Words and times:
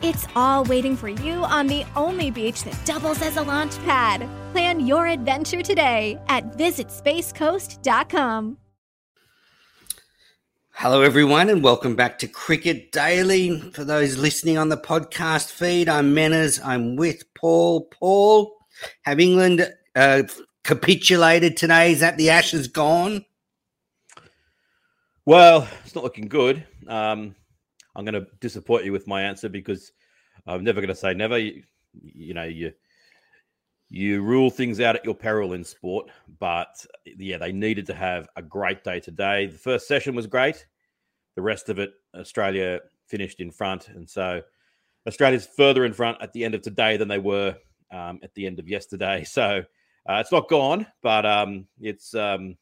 It's 0.00 0.28
all 0.36 0.62
waiting 0.62 0.96
for 0.96 1.08
you 1.08 1.42
on 1.42 1.66
the 1.66 1.84
only 1.96 2.30
beach 2.30 2.62
that 2.62 2.86
doubles 2.86 3.20
as 3.20 3.36
a 3.36 3.42
launch 3.42 3.76
pad. 3.78 4.28
Plan 4.52 4.86
your 4.86 5.08
adventure 5.08 5.60
today 5.60 6.16
at 6.28 6.56
visitspacecoast.com. 6.56 8.58
Hello, 10.70 11.02
everyone, 11.02 11.48
and 11.48 11.64
welcome 11.64 11.96
back 11.96 12.20
to 12.20 12.28
Cricket 12.28 12.92
Daily. 12.92 13.58
For 13.72 13.82
those 13.82 14.16
listening 14.16 14.56
on 14.56 14.68
the 14.68 14.76
podcast 14.76 15.50
feed, 15.50 15.88
I'm 15.88 16.14
Menners. 16.14 16.64
I'm 16.64 16.94
with 16.94 17.24
Paul. 17.34 17.86
Paul, 17.86 18.56
have 19.02 19.18
England 19.18 19.68
uh, 19.96 20.22
capitulated 20.62 21.56
today? 21.56 21.90
Is 21.90 21.98
that 21.98 22.16
the 22.16 22.30
Ashes 22.30 22.68
gone? 22.68 23.24
Well, 25.26 25.66
it's 25.84 25.96
not 25.96 26.04
looking 26.04 26.28
good. 26.28 26.64
Um, 26.86 27.34
I'm 27.98 28.04
going 28.04 28.14
to 28.14 28.28
disappoint 28.38 28.84
you 28.84 28.92
with 28.92 29.08
my 29.08 29.22
answer 29.22 29.48
because 29.48 29.90
I'm 30.46 30.64
never 30.64 30.80
going 30.80 30.88
to 30.88 30.94
say 30.94 31.14
never. 31.14 31.38
You, 31.38 31.62
you, 32.02 32.34
know, 32.34 32.44
you 32.44 32.72
you 33.90 34.22
rule 34.22 34.50
things 34.50 34.80
out 34.80 34.96
at 34.96 35.04
your 35.04 35.14
peril 35.14 35.54
in 35.54 35.64
sport, 35.64 36.10
but 36.38 36.84
yeah, 37.04 37.38
they 37.38 37.52
needed 37.52 37.86
to 37.86 37.94
have 37.94 38.28
a 38.36 38.42
great 38.42 38.84
day 38.84 39.00
today. 39.00 39.46
The 39.46 39.58
first 39.58 39.88
session 39.88 40.14
was 40.14 40.26
great. 40.26 40.66
The 41.36 41.42
rest 41.42 41.68
of 41.68 41.78
it, 41.78 41.92
Australia 42.14 42.80
finished 43.06 43.40
in 43.40 43.50
front, 43.50 43.88
and 43.88 44.08
so 44.08 44.42
Australia's 45.06 45.48
further 45.56 45.84
in 45.84 45.92
front 45.92 46.18
at 46.20 46.32
the 46.32 46.44
end 46.44 46.54
of 46.54 46.62
today 46.62 46.96
than 46.96 47.08
they 47.08 47.18
were 47.18 47.56
um, 47.90 48.20
at 48.22 48.34
the 48.34 48.46
end 48.46 48.58
of 48.58 48.68
yesterday. 48.68 49.24
So 49.28 49.62
uh, 50.08 50.20
it's 50.20 50.32
not 50.32 50.48
gone, 50.48 50.86
but 51.02 51.26
um, 51.26 51.66
it's 51.80 52.14
um, 52.14 52.56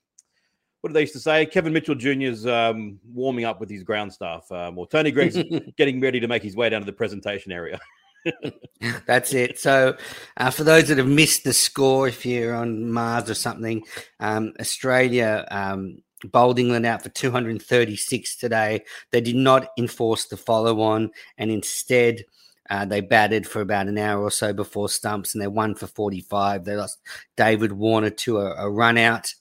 what 0.87 0.91
do 0.91 0.95
they 0.95 1.01
used 1.01 1.15
to 1.15 1.19
say? 1.19 1.45
Kevin 1.45 1.73
Mitchell 1.73 1.97
Jr.'s 1.97 2.47
um, 2.47 3.01
warming 3.13 3.45
up 3.45 3.59
with 3.59 3.69
his 3.69 3.83
ground 3.83 4.13
staff, 4.13 4.49
um, 4.53 4.79
or 4.79 4.87
Tony 4.87 5.11
Greig's 5.11 5.37
getting 5.77 6.01
ready 6.01 6.21
to 6.21 6.29
make 6.29 6.45
his 6.45 6.55
way 6.55 6.69
down 6.69 6.81
to 6.81 6.87
the 6.87 6.93
presentation 6.93 7.51
area. 7.51 7.81
That's 9.07 9.35
it. 9.35 9.59
So, 9.59 9.97
uh, 10.37 10.51
for 10.51 10.63
those 10.63 10.87
that 10.87 10.99
have 10.99 11.09
missed 11.09 11.43
the 11.43 11.53
score, 11.53 12.07
if 12.07 12.25
you're 12.25 12.55
on 12.55 12.89
Mars 12.89 13.29
or 13.29 13.35
something, 13.35 13.83
um, 14.21 14.53
Australia 14.61 15.45
um, 15.51 16.03
bowled 16.23 16.61
England 16.61 16.87
out 16.87 17.03
for 17.03 17.09
236 17.09 18.37
today. 18.37 18.85
They 19.11 19.21
did 19.21 19.35
not 19.35 19.71
enforce 19.77 20.27
the 20.27 20.37
follow 20.37 20.83
on, 20.83 21.11
and 21.37 21.51
instead, 21.51 22.25
uh, 22.71 22.85
they 22.85 23.01
batted 23.01 23.45
for 23.45 23.61
about 23.61 23.89
an 23.89 23.99
hour 23.99 24.23
or 24.23 24.31
so 24.31 24.53
before 24.53 24.89
stumps, 24.89 25.35
and 25.35 25.43
they 25.43 25.49
won 25.49 25.75
for 25.75 25.89
45. 25.89 26.65
They 26.65 26.77
lost 26.77 27.01
David 27.37 27.73
Warner 27.73 28.11
to 28.11 28.39
a, 28.39 28.55
a 28.67 28.71
run 28.71 28.99
out. 28.99 29.35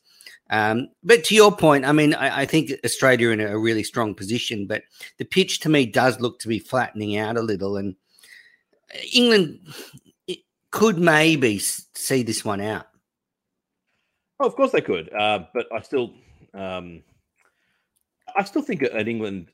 Um, 0.49 0.89
but 1.03 1.23
to 1.25 1.35
your 1.35 1.55
point, 1.55 1.85
I 1.85 1.91
mean, 1.91 2.13
I, 2.13 2.41
I 2.41 2.45
think 2.45 2.71
Australia 2.83 3.29
in 3.29 3.41
a, 3.41 3.57
really 3.57 3.83
strong 3.83 4.13
position, 4.13 4.67
but 4.67 4.83
the 5.17 5.25
pitch 5.25 5.59
to 5.61 5.69
me 5.69 5.85
does 5.85 6.19
look 6.19 6.39
to 6.39 6.47
be 6.47 6.59
flattening 6.59 7.17
out 7.17 7.37
a 7.37 7.41
little, 7.41 7.77
and 7.77 7.95
England 9.11 9.59
could 10.71 10.99
maybe 10.99 11.57
see 11.57 12.21
this 12.21 12.45
one 12.45 12.61
out. 12.61 12.87
Oh, 14.39 14.45
of 14.45 14.55
course 14.55 14.71
they 14.71 14.81
could, 14.81 15.11
uh, 15.13 15.45
but 15.53 15.65
I 15.73 15.81
still, 15.81 16.13
um, 16.53 17.01
I 18.35 18.43
still 18.43 18.61
think 18.61 18.83
an 18.83 19.07
England 19.07 19.49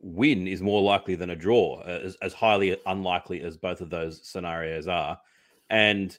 win 0.00 0.48
is 0.48 0.62
more 0.62 0.82
likely 0.82 1.14
than 1.14 1.30
a 1.30 1.36
draw, 1.36 1.80
uh, 1.82 2.00
as, 2.02 2.16
as 2.22 2.32
highly 2.32 2.76
unlikely 2.86 3.42
as 3.42 3.56
both 3.56 3.80
of 3.80 3.90
those 3.90 4.26
scenarios 4.26 4.88
are. 4.88 5.18
And 5.70 6.16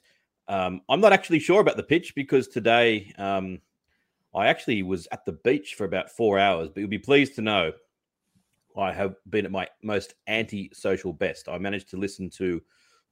um, 0.48 0.80
I'm 0.88 1.00
not 1.00 1.12
actually 1.12 1.40
sure 1.40 1.60
about 1.60 1.76
the 1.76 1.82
pitch 1.82 2.14
because 2.14 2.48
today. 2.48 3.12
Um, 3.18 3.60
I 4.36 4.48
actually 4.48 4.82
was 4.82 5.08
at 5.12 5.24
the 5.24 5.32
beach 5.32 5.74
for 5.74 5.84
about 5.84 6.10
four 6.10 6.38
hours, 6.38 6.68
but 6.68 6.80
you'll 6.80 6.90
be 6.90 6.98
pleased 6.98 7.34
to 7.36 7.42
know 7.42 7.72
I 8.76 8.92
have 8.92 9.16
been 9.30 9.46
at 9.46 9.50
my 9.50 9.66
most 9.82 10.14
anti-social 10.26 11.12
best. 11.12 11.48
I 11.48 11.58
managed 11.58 11.88
to 11.90 11.96
listen 11.96 12.28
to 12.30 12.60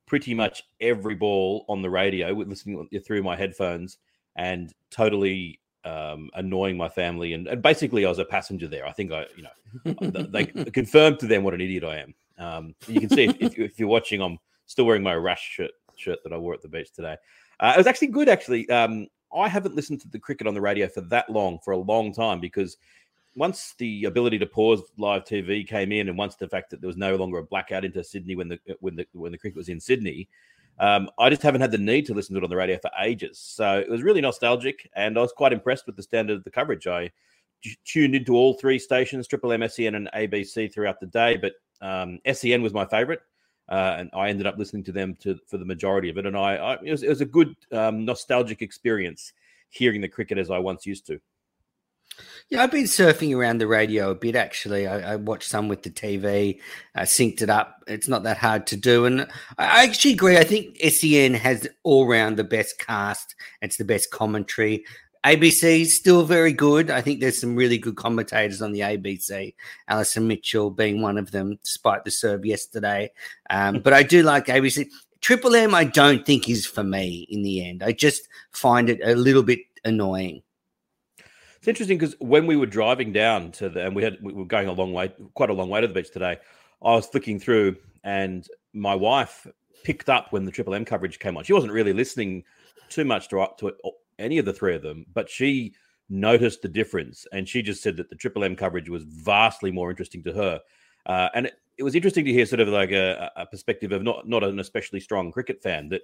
pretty 0.07 0.35
much 0.35 0.63
every 0.81 1.15
ball 1.15 1.65
on 1.69 1.81
the 1.81 1.89
radio, 1.89 2.29
listening 2.33 2.87
through 3.07 3.23
my 3.23 3.37
headphones, 3.37 3.97
and 4.37 4.73
totally 4.91 5.61
um, 5.85 6.29
annoying 6.35 6.77
my 6.77 6.89
family. 6.89 7.33
And, 7.33 7.47
and, 7.47 7.63
basically, 7.63 8.05
I 8.05 8.11
was 8.11 8.19
a 8.19 8.25
passenger 8.25 8.69
there. 8.69 8.87
I 8.87 8.93
think 8.93 9.13
I, 9.13 9.27
you 9.37 9.45
know, 9.45 10.23
they 10.29 10.45
confirmed 10.73 11.19
to 11.21 11.27
them 11.27 11.43
what 11.43 11.55
an 11.55 11.63
idiot 11.63 11.85
I 11.85 11.99
am. 11.99 12.15
Um, 12.37 12.75
you 12.87 13.01
can 13.01 13.09
see 13.09 13.25
if, 13.25 13.37
if, 13.41 13.59
if, 13.59 13.79
you're 13.79 13.89
watching, 13.89 14.21
I'm 14.21 14.39
still 14.67 14.85
wearing 14.85 15.03
my 15.03 15.15
rash 15.15 15.53
shirt 15.53 15.71
shirt 15.97 16.19
that 16.25 16.33
I 16.33 16.37
wore 16.37 16.53
at 16.53 16.63
the 16.63 16.69
beach 16.69 16.93
today. 16.93 17.17
Uh, 17.61 17.73
it 17.75 17.79
was 17.79 17.87
actually 17.87 18.09
good, 18.09 18.29
actually. 18.29 18.69
Um, 18.69 19.07
I 19.35 19.49
haven't 19.49 19.75
listened 19.75 20.01
to 20.03 20.09
the 20.09 20.19
cricket 20.19 20.47
on 20.47 20.55
the 20.55 20.61
radio 20.61 20.89
for 20.89 21.01
that 21.03 21.29
long, 21.31 21.59
for 21.65 21.73
a 21.73 21.79
long 21.79 22.13
time, 22.13 22.41
because 22.41 22.77
once 23.37 23.75
the 23.79 24.05
ability 24.05 24.39
to 24.39 24.47
pause 24.47 24.83
live 24.97 25.25
TV 25.25 25.67
came 25.67 25.93
in, 25.93 26.09
and 26.09 26.17
once 26.17 26.37
the 26.37 26.49
fact 26.49 26.71
that 26.71 26.81
there 26.81 26.89
was 26.89 26.97
no 26.97 27.17
longer 27.17 27.39
a 27.39 27.43
blackout 27.43 27.85
into 27.85 28.05
Sydney 28.05 28.37
when 28.37 28.49
the 28.49 28.59
when 28.81 28.97
the 28.97 29.07
when 29.13 29.33
the 29.33 29.39
cricket 29.39 29.57
was 29.57 29.69
in 29.69 29.81
Sydney, 29.81 30.29
um, 30.79 31.11
I 31.19 31.31
just 31.31 31.43
haven't 31.43 31.61
had 31.61 31.71
the 31.71 31.79
need 31.79 32.07
to 32.07 32.15
listen 32.15 32.35
to 32.35 32.41
it 32.41 32.45
on 32.45 32.51
the 32.51 32.57
radio 32.57 32.79
for 32.79 32.91
ages. 33.01 33.39
So 33.39 33.79
it 33.79 33.91
was 33.91 34.03
really 34.03 34.21
nostalgic, 34.21 34.89
and 34.95 35.19
I 35.19 35.21
was 35.21 35.33
quite 35.33 35.53
impressed 35.53 35.87
with 35.87 35.97
the 35.97 36.03
standard 36.03 36.37
of 36.37 36.45
the 36.45 36.51
coverage. 36.51 36.87
I 36.87 37.11
tuned 37.85 38.15
into 38.15 38.35
all 38.35 38.55
three 38.55 38.79
stations, 38.79 39.27
Triple 39.27 39.53
M, 39.53 39.67
SEN, 39.69 39.95
and 39.95 40.11
ABC 40.15 40.73
throughout 40.73 41.01
the 41.01 41.07
day, 41.07 41.37
but 41.37 41.55
um, 41.81 42.19
SEN 42.33 42.63
was 42.63 42.73
my 42.73 42.85
favourite. 42.87 43.21
Uh, 43.69 43.97
and 43.99 44.11
I 44.13 44.29
ended 44.29 44.47
up 44.47 44.59
listening 44.59 44.85
to 44.85 44.93
them 44.93 45.15
to, 45.21 45.39
for 45.47 45.57
the 45.57 45.65
majority 45.65 46.11
of 46.11 46.19
it. 46.19 46.27
And 46.27 46.37
I, 46.37 46.57
I 46.57 46.75
it, 46.83 46.91
was, 46.91 47.03
it, 47.03 47.09
was, 47.09 47.21
a 47.23 47.27
good 47.27 47.57
um, 47.73 48.05
nostalgic 48.05 48.61
experience 48.61 49.33
hearing 49.71 50.01
the 50.01 50.09
cricket 50.09 50.39
as 50.39 50.51
I 50.51 50.59
once 50.59 50.85
used 50.85 51.07
to. 51.07 51.21
Yeah, 52.49 52.63
I've 52.63 52.71
been 52.71 52.85
surfing 52.85 53.37
around 53.37 53.59
the 53.59 53.67
radio 53.67 54.11
a 54.11 54.15
bit 54.15 54.37
actually. 54.37 54.87
I, 54.87 55.15
I 55.15 55.17
watched 55.17 55.49
some 55.49 55.67
with 55.67 55.83
the 55.83 55.91
TV, 55.91 56.61
uh, 56.95 57.01
synced 57.01 57.43
it 57.43 57.51
up. 57.51 57.83
It's 57.87 58.07
not 58.07 58.23
that 58.25 58.37
hard 58.37 58.67
to 58.69 58.77
do. 58.77 59.07
And 59.07 59.23
I 59.59 59.85
actually 59.85 60.13
agree. 60.13 60.37
I 60.37 60.45
think 60.45 60.77
SEN 60.79 61.35
has 61.35 61.67
all 61.83 62.07
round 62.07 62.37
the 62.37 62.45
best 62.45 62.79
cast, 62.79 63.35
it's 63.63 63.79
the 63.79 63.85
best 63.85 64.11
commentary. 64.11 64.85
ABC 65.25 65.81
is 65.81 65.97
still 65.97 66.25
very 66.25 66.53
good. 66.53 66.91
I 66.91 67.01
think 67.01 67.21
there's 67.21 67.41
some 67.41 67.57
really 67.57 67.79
good 67.79 67.97
commentators 67.97 68.61
on 68.61 68.73
the 68.73 68.81
ABC. 68.81 69.55
Alison 69.89 70.29
Mitchell 70.29 70.71
being 70.71 71.01
one 71.01 71.17
of 71.17 71.31
them, 71.31 71.59
despite 71.65 72.05
the 72.05 72.11
serve 72.11 72.45
yesterday. 72.45 73.11
Um, 73.49 73.81
but 73.81 73.95
I 73.95 74.03
do 74.03 74.23
like 74.23 74.47
ABC. 74.47 74.89
Triple 75.23 75.55
M, 75.55 75.75
I 75.75 75.85
don't 75.85 76.27
think 76.27 76.51
is 76.51 76.67
for 76.67 76.85
me 76.85 77.27
in 77.31 77.43
the 77.43 77.67
end. 77.67 77.83
I 77.83 77.93
just 77.93 78.29
find 78.51 78.91
it 78.91 79.01
a 79.03 79.15
little 79.15 79.43
bit 79.43 79.61
annoying. 79.83 80.43
It's 81.57 81.69
interesting 81.69 81.97
because 81.97 82.15
when 82.21 82.47
we 82.47 82.57
were 82.57 82.67
driving 82.67 83.11
down 83.11 83.51
to 83.53 83.71
the, 83.71 83.87
and 83.87 83.97
we 83.97 84.03
had 84.03 84.19
we 84.21 84.35
were 84.35 84.45
going 84.45 84.69
a 84.69 84.73
long 84.73 84.93
way, 84.93 85.11
quite 85.33 85.49
a 85.49 85.55
long 85.55 85.71
way 85.71 85.81
to 85.81 85.87
the 85.87 85.95
beach 85.95 86.11
today. 86.11 86.37
I 86.83 86.95
was 86.95 87.07
flicking 87.07 87.41
through, 87.41 87.77
and 88.03 88.47
my 88.75 88.95
wife 88.95 89.47
picked 89.85 90.11
up 90.11 90.31
when 90.31 90.45
the 90.45 90.51
Triple 90.51 90.75
M 90.75 90.85
coverage 90.85 91.19
came 91.19 91.39
on. 91.39 91.45
She 91.45 91.55
wasn't 91.55 91.73
really 91.73 91.95
listening 91.95 92.45
too 92.91 93.07
much 93.07 93.29
to, 93.29 93.49
to 93.59 93.73
any 94.19 94.39
of 94.39 94.45
the 94.45 94.53
three 94.53 94.75
of 94.75 94.83
them, 94.83 95.07
but 95.13 95.29
she 95.29 95.75
noticed 96.09 96.63
the 96.63 96.69
difference 96.69 97.27
and 97.33 97.49
she 97.49 97.63
just 97.63 97.83
said 97.83 97.97
that 97.97 98.11
the 98.11 98.17
Triple 98.17 98.45
M 98.45 98.57
coverage 98.57 98.89
was 98.89 99.05
vastly 99.05 99.71
more 99.71 99.91
interesting 99.91 100.23
to 100.25 100.33
her. 100.33 100.61
Uh, 101.07 101.29
and 101.35 101.47
it, 101.47 101.55
it, 101.79 101.83
was 101.83 101.95
interesting 101.95 102.25
to 102.25 102.33
hear 102.33 102.47
sort 102.47 102.61
of 102.61 102.69
like 102.69 102.91
a, 102.91 103.31
a, 103.37 103.47
perspective 103.47 103.93
of 103.93 104.03
not 104.03 104.27
not 104.29 104.45
an 104.45 104.59
especially 104.59 105.01
strong 105.01 105.31
cricket 105.31 105.63
fan 105.63 105.89
that 105.91 106.03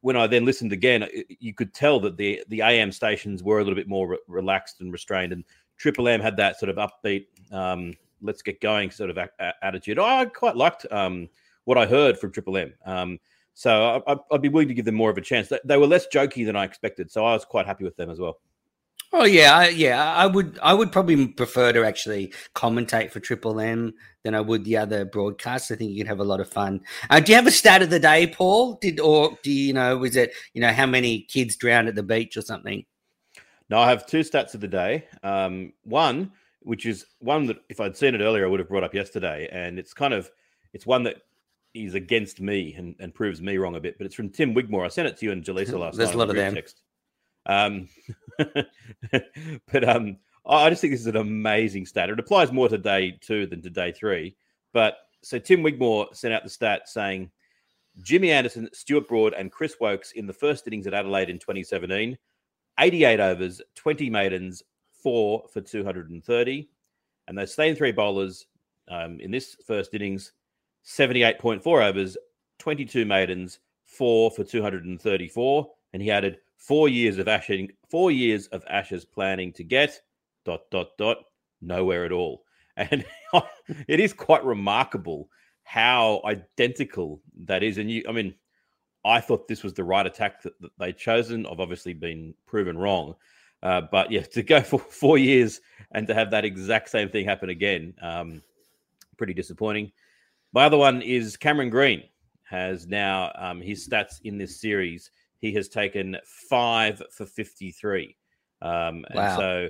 when 0.00 0.16
I 0.16 0.26
then 0.26 0.44
listened 0.44 0.72
again, 0.72 1.06
you 1.28 1.54
could 1.54 1.74
tell 1.74 2.00
that 2.00 2.16
the 2.16 2.42
the 2.48 2.62
AM 2.62 2.90
stations 2.90 3.42
were 3.42 3.58
a 3.58 3.62
little 3.62 3.76
bit 3.76 3.88
more 3.88 4.08
re- 4.08 4.18
relaxed 4.26 4.80
and 4.80 4.92
restrained, 4.92 5.32
and 5.32 5.44
Triple 5.76 6.08
M 6.08 6.20
had 6.20 6.36
that 6.38 6.58
sort 6.58 6.70
of 6.70 6.76
upbeat, 6.76 7.26
um, 7.52 7.94
let's 8.22 8.42
get 8.42 8.60
going 8.60 8.90
sort 8.90 9.10
of 9.10 9.18
a- 9.18 9.30
attitude. 9.62 9.98
I 9.98 10.24
quite 10.26 10.56
liked 10.56 10.86
um, 10.90 11.28
what 11.64 11.78
I 11.78 11.86
heard 11.86 12.18
from 12.18 12.32
Triple 12.32 12.56
M. 12.56 12.74
Um, 12.84 13.18
so 13.58 14.02
I, 14.06 14.16
would 14.30 14.42
be 14.42 14.50
willing 14.50 14.68
to 14.68 14.74
give 14.74 14.84
them 14.84 14.96
more 14.96 15.08
of 15.08 15.16
a 15.16 15.22
chance. 15.22 15.50
They 15.64 15.78
were 15.78 15.86
less 15.86 16.06
jokey 16.12 16.44
than 16.44 16.56
I 16.56 16.64
expected, 16.64 17.10
so 17.10 17.24
I 17.24 17.32
was 17.32 17.46
quite 17.46 17.64
happy 17.64 17.84
with 17.84 17.96
them 17.96 18.10
as 18.10 18.20
well. 18.20 18.38
Oh 19.14 19.24
yeah, 19.24 19.56
I, 19.56 19.68
yeah. 19.68 20.12
I 20.12 20.26
would 20.26 20.58
I 20.62 20.74
would 20.74 20.92
probably 20.92 21.28
prefer 21.28 21.72
to 21.72 21.82
actually 21.82 22.34
commentate 22.54 23.12
for 23.12 23.20
Triple 23.20 23.58
M 23.58 23.94
than 24.24 24.34
I 24.34 24.42
would 24.42 24.64
the 24.64 24.76
other 24.76 25.06
broadcasts. 25.06 25.70
I 25.70 25.76
think 25.76 25.92
you'd 25.92 26.06
have 26.06 26.20
a 26.20 26.24
lot 26.24 26.38
of 26.38 26.50
fun. 26.50 26.82
Uh, 27.08 27.20
do 27.20 27.32
you 27.32 27.36
have 27.36 27.46
a 27.46 27.50
stat 27.50 27.80
of 27.80 27.88
the 27.88 27.98
day, 27.98 28.26
Paul? 28.26 28.74
Did 28.74 29.00
or 29.00 29.38
do 29.42 29.50
you 29.50 29.72
know 29.72 29.96
was 29.96 30.16
it 30.16 30.34
you 30.52 30.60
know 30.60 30.72
how 30.72 30.84
many 30.84 31.22
kids 31.22 31.56
drowned 31.56 31.88
at 31.88 31.94
the 31.94 32.02
beach 32.02 32.36
or 32.36 32.42
something? 32.42 32.84
No, 33.70 33.78
I 33.78 33.88
have 33.88 34.06
two 34.06 34.20
stats 34.20 34.52
of 34.52 34.60
the 34.60 34.68
day. 34.68 35.06
Um, 35.22 35.72
one, 35.84 36.30
which 36.60 36.84
is 36.84 37.06
one 37.20 37.46
that 37.46 37.56
if 37.70 37.80
I'd 37.80 37.96
seen 37.96 38.14
it 38.14 38.20
earlier, 38.20 38.44
I 38.44 38.48
would 38.48 38.60
have 38.60 38.68
brought 38.68 38.84
up 38.84 38.92
yesterday, 38.92 39.48
and 39.50 39.78
it's 39.78 39.94
kind 39.94 40.12
of 40.12 40.30
it's 40.74 40.84
one 40.84 41.04
that 41.04 41.22
is 41.84 41.94
against 41.94 42.40
me 42.40 42.74
and, 42.74 42.94
and 42.98 43.14
proves 43.14 43.40
me 43.40 43.58
wrong 43.58 43.76
a 43.76 43.80
bit, 43.80 43.98
but 43.98 44.06
it's 44.06 44.14
from 44.14 44.30
Tim 44.30 44.54
Wigmore. 44.54 44.84
I 44.84 44.88
sent 44.88 45.08
it 45.08 45.16
to 45.18 45.26
you 45.26 45.32
and 45.32 45.44
Jaleesa 45.44 45.78
last 45.78 45.96
There's 45.96 46.10
night. 46.10 46.14
a 46.14 46.18
lot 46.18 46.30
of 46.30 46.36
them. 46.36 46.54
Text. 46.54 46.82
Um, 47.46 47.88
but 48.38 49.88
um, 49.88 50.18
I 50.46 50.70
just 50.70 50.80
think 50.80 50.92
this 50.92 51.00
is 51.00 51.06
an 51.06 51.16
amazing 51.16 51.86
stat. 51.86 52.10
It 52.10 52.18
applies 52.18 52.52
more 52.52 52.68
to 52.68 52.78
day 52.78 53.18
two 53.20 53.46
than 53.46 53.62
to 53.62 53.70
day 53.70 53.92
three. 53.92 54.36
But 54.72 54.98
so 55.22 55.38
Tim 55.38 55.62
Wigmore 55.62 56.08
sent 56.12 56.34
out 56.34 56.44
the 56.44 56.50
stat 56.50 56.88
saying 56.88 57.30
Jimmy 58.02 58.30
Anderson, 58.30 58.68
Stuart 58.72 59.08
Broad, 59.08 59.34
and 59.34 59.50
Chris 59.50 59.76
Woakes 59.80 60.12
in 60.12 60.26
the 60.26 60.32
first 60.32 60.66
innings 60.66 60.86
at 60.86 60.94
Adelaide 60.94 61.30
in 61.30 61.38
2017, 61.38 62.16
88 62.78 63.20
overs, 63.20 63.60
20 63.74 64.10
maidens, 64.10 64.62
four 65.02 65.44
for 65.52 65.60
230. 65.60 66.68
And 67.28 67.38
those 67.38 67.54
same 67.54 67.74
three 67.74 67.92
bowlers 67.92 68.46
um, 68.88 69.18
in 69.20 69.30
this 69.30 69.56
first 69.66 69.94
innings, 69.94 70.32
78.4 70.86 71.88
overs, 71.88 72.16
22 72.58 73.04
maidens, 73.04 73.58
four 73.84 74.30
for 74.30 74.44
234. 74.44 75.68
And 75.92 76.02
he 76.02 76.10
added 76.10 76.38
four 76.56 76.88
years 76.88 77.18
of 77.18 77.28
ashing, 77.28 77.72
four 77.90 78.10
years 78.10 78.46
of 78.48 78.64
ashes 78.68 79.04
planning 79.04 79.52
to 79.54 79.64
get 79.64 80.00
dot 80.44 80.62
dot 80.70 80.96
dot 80.96 81.18
nowhere 81.60 82.04
at 82.04 82.12
all. 82.12 82.44
And 82.78 83.06
it 83.88 84.00
is 84.00 84.12
quite 84.12 84.44
remarkable 84.44 85.30
how 85.62 86.20
identical 86.26 87.22
that 87.46 87.62
is. 87.62 87.78
And 87.78 87.90
you, 87.90 88.04
I 88.06 88.12
mean, 88.12 88.34
I 89.02 89.18
thought 89.18 89.48
this 89.48 89.62
was 89.62 89.72
the 89.72 89.82
right 89.82 90.06
attack 90.06 90.42
that, 90.42 90.52
they'd 90.78 90.98
chosen. 90.98 91.46
I've 91.46 91.58
obviously 91.58 91.94
been 91.94 92.34
proven 92.44 92.76
wrong. 92.76 93.14
Uh, 93.62 93.80
but 93.90 94.10
yeah, 94.10 94.20
to 94.32 94.42
go 94.42 94.60
for 94.60 94.78
four 94.78 95.16
years 95.16 95.62
and 95.92 96.06
to 96.06 96.12
have 96.12 96.30
that 96.32 96.44
exact 96.44 96.90
same 96.90 97.08
thing 97.08 97.24
happen 97.24 97.48
again, 97.48 97.94
um, 98.02 98.42
pretty 99.16 99.32
disappointing. 99.32 99.90
My 100.56 100.64
other 100.64 100.78
one 100.78 101.02
is 101.02 101.36
Cameron 101.36 101.68
Green 101.68 102.04
has 102.44 102.86
now 102.86 103.30
um, 103.34 103.60
his 103.60 103.86
stats 103.86 104.22
in 104.24 104.38
this 104.38 104.58
series. 104.58 105.10
He 105.36 105.52
has 105.52 105.68
taken 105.68 106.16
five 106.24 107.02
for 107.10 107.26
53. 107.26 108.16
Um, 108.62 109.04
Wow. 109.14 109.22
And 109.22 109.36
so, 109.36 109.68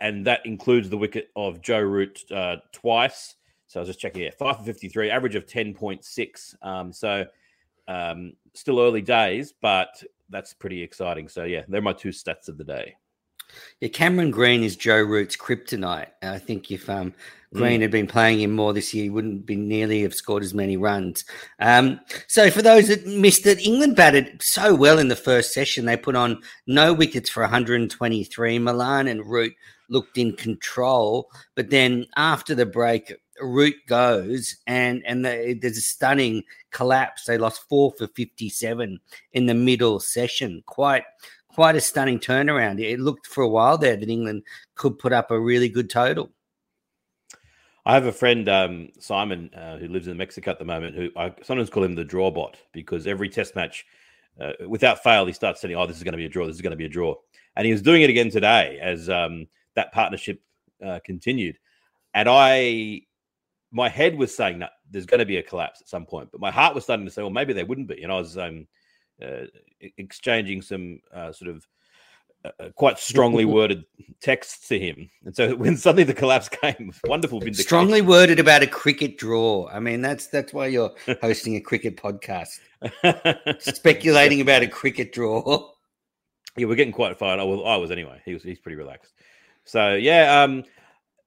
and 0.00 0.24
that 0.24 0.46
includes 0.46 0.88
the 0.88 0.96
wicket 0.96 1.30
of 1.34 1.60
Joe 1.60 1.80
Root 1.80 2.22
uh, 2.30 2.58
twice. 2.70 3.34
So 3.66 3.80
I 3.80 3.82
was 3.82 3.88
just 3.88 3.98
checking 3.98 4.22
here, 4.22 4.30
five 4.30 4.58
for 4.58 4.62
53, 4.62 5.10
average 5.10 5.34
of 5.34 5.44
10.6. 5.44 6.54
Um, 6.62 6.92
so 6.92 7.24
um, 7.88 8.34
still 8.54 8.78
early 8.78 9.02
days, 9.02 9.54
but 9.60 10.00
that's 10.30 10.54
pretty 10.54 10.80
exciting. 10.84 11.26
So 11.26 11.42
yeah, 11.42 11.64
they're 11.66 11.82
my 11.82 11.92
two 11.92 12.10
stats 12.10 12.46
of 12.48 12.58
the 12.58 12.64
day. 12.64 12.94
Yeah, 13.80 13.88
Cameron 13.88 14.30
Green 14.30 14.62
is 14.62 14.76
Joe 14.76 15.00
Root's 15.00 15.36
kryptonite. 15.36 16.08
And 16.22 16.34
I 16.34 16.38
think 16.38 16.70
if 16.70 16.88
um, 16.88 17.14
Green 17.54 17.80
had 17.80 17.90
been 17.90 18.06
playing 18.06 18.40
him 18.40 18.52
more 18.52 18.72
this 18.72 18.92
year, 18.92 19.04
he 19.04 19.10
wouldn't 19.10 19.46
be 19.46 19.56
nearly 19.56 20.02
have 20.02 20.14
scored 20.14 20.42
as 20.42 20.54
many 20.54 20.76
runs. 20.76 21.24
Um, 21.58 22.00
so 22.26 22.50
for 22.50 22.62
those 22.62 22.88
that 22.88 23.06
missed 23.06 23.46
it, 23.46 23.64
England 23.64 23.96
batted 23.96 24.42
so 24.42 24.74
well 24.74 24.98
in 24.98 25.08
the 25.08 25.16
first 25.16 25.52
session. 25.52 25.84
They 25.84 25.96
put 25.96 26.16
on 26.16 26.42
no 26.66 26.92
wickets 26.92 27.30
for 27.30 27.42
123. 27.42 28.58
Malan 28.58 29.08
and 29.08 29.26
Root 29.26 29.54
looked 29.88 30.18
in 30.18 30.34
control, 30.34 31.30
but 31.54 31.70
then 31.70 32.06
after 32.16 32.54
the 32.54 32.66
break, 32.66 33.12
Root 33.40 33.74
goes 33.86 34.56
and 34.66 35.02
and 35.06 35.24
the, 35.24 35.58
there's 35.60 35.76
a 35.76 35.82
stunning 35.82 36.42
collapse. 36.70 37.24
They 37.24 37.38
lost 37.38 37.68
four 37.68 37.92
for 37.96 38.08
57 38.08 38.98
in 39.32 39.46
the 39.46 39.54
middle 39.54 40.00
session. 40.00 40.62
Quite 40.66 41.04
quite 41.56 41.74
a 41.74 41.80
stunning 41.80 42.18
turnaround. 42.18 42.78
It 42.78 43.00
looked 43.00 43.26
for 43.26 43.42
a 43.42 43.48
while 43.48 43.78
there 43.78 43.96
that 43.96 44.10
England 44.10 44.42
could 44.74 44.98
put 44.98 45.14
up 45.14 45.30
a 45.30 45.40
really 45.40 45.70
good 45.70 45.88
total. 45.88 46.30
I 47.86 47.94
have 47.94 48.04
a 48.04 48.12
friend, 48.12 48.46
um, 48.46 48.90
Simon, 48.98 49.48
uh, 49.54 49.78
who 49.78 49.88
lives 49.88 50.06
in 50.06 50.18
Mexico 50.18 50.50
at 50.50 50.58
the 50.58 50.66
moment, 50.66 50.94
who 50.94 51.08
I 51.16 51.32
sometimes 51.42 51.70
call 51.70 51.82
him 51.82 51.94
the 51.94 52.04
draw 52.04 52.30
bot 52.30 52.58
because 52.72 53.06
every 53.06 53.30
test 53.30 53.56
match, 53.56 53.86
uh, 54.38 54.52
without 54.68 55.02
fail, 55.02 55.24
he 55.24 55.32
starts 55.32 55.62
saying, 55.62 55.74
"Oh, 55.74 55.86
this 55.86 55.96
is 55.96 56.02
going 56.02 56.12
to 56.12 56.18
be 56.18 56.26
a 56.26 56.28
draw. 56.28 56.46
This 56.46 56.56
is 56.56 56.60
going 56.60 56.72
to 56.72 56.76
be 56.76 56.84
a 56.84 56.90
draw," 56.90 57.14
and 57.56 57.64
he 57.64 57.72
was 57.72 57.80
doing 57.80 58.02
it 58.02 58.10
again 58.10 58.28
today 58.28 58.78
as 58.82 59.08
um, 59.08 59.46
that 59.76 59.92
partnership 59.92 60.42
uh, 60.84 61.00
continued. 61.06 61.56
And 62.12 62.28
I, 62.28 63.00
my 63.72 63.88
head 63.88 64.18
was 64.18 64.36
saying 64.36 64.58
that 64.58 64.72
there's 64.90 65.06
going 65.06 65.20
to 65.20 65.24
be 65.24 65.38
a 65.38 65.42
collapse 65.42 65.80
at 65.80 65.88
some 65.88 66.04
point, 66.04 66.28
but 66.32 66.40
my 66.40 66.50
heart 66.50 66.74
was 66.74 66.84
starting 66.84 67.06
to 67.06 67.12
say, 67.12 67.22
"Well, 67.22 67.30
maybe 67.30 67.54
there 67.54 67.64
wouldn't 67.64 67.88
be." 67.88 68.02
And 68.02 68.12
I 68.12 68.16
was 68.16 68.36
um, 68.36 68.66
exchanging 69.98 70.62
some 70.62 71.00
uh, 71.12 71.32
sort 71.32 71.50
of 71.50 71.66
uh, 72.44 72.68
quite 72.74 72.98
strongly 72.98 73.44
worded 73.56 73.84
texts 74.20 74.68
to 74.68 74.78
him. 74.78 75.08
And 75.24 75.34
so 75.34 75.54
when 75.56 75.76
suddenly 75.76 76.04
the 76.04 76.14
collapse 76.14 76.48
came, 76.48 76.92
wonderful 77.04 77.40
vindication. 77.40 77.64
Strongly 77.64 78.02
worded 78.02 78.38
about 78.38 78.62
a 78.62 78.66
cricket 78.66 79.18
draw. 79.18 79.68
I 79.68 79.80
mean, 79.80 80.00
that's 80.00 80.28
that's 80.28 80.52
why 80.52 80.66
you're 80.68 80.92
hosting 81.20 81.56
a 81.56 81.60
cricket 81.60 81.96
podcast, 81.96 82.60
speculating 83.58 84.40
about 84.40 84.62
a 84.62 84.68
cricket 84.68 85.12
draw. 85.12 85.70
yeah, 86.56 86.66
we're 86.66 86.74
getting 86.76 86.92
quite 86.92 87.18
fired. 87.18 87.40
Oh, 87.40 87.46
well, 87.46 87.66
I 87.66 87.76
was 87.76 87.90
anyway. 87.90 88.20
He 88.24 88.34
was 88.34 88.42
he's 88.42 88.58
pretty 88.60 88.76
relaxed. 88.76 89.12
So 89.64 89.94
yeah, 89.94 90.42
um, 90.42 90.64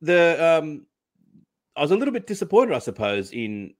the 0.02 0.60
um, 0.62 0.86
I 1.76 1.82
was 1.82 1.92
a 1.92 1.96
little 1.98 2.14
bit 2.14 2.28
disappointed, 2.28 2.74
I 2.76 2.80
suppose, 2.80 3.32
in 3.32 3.74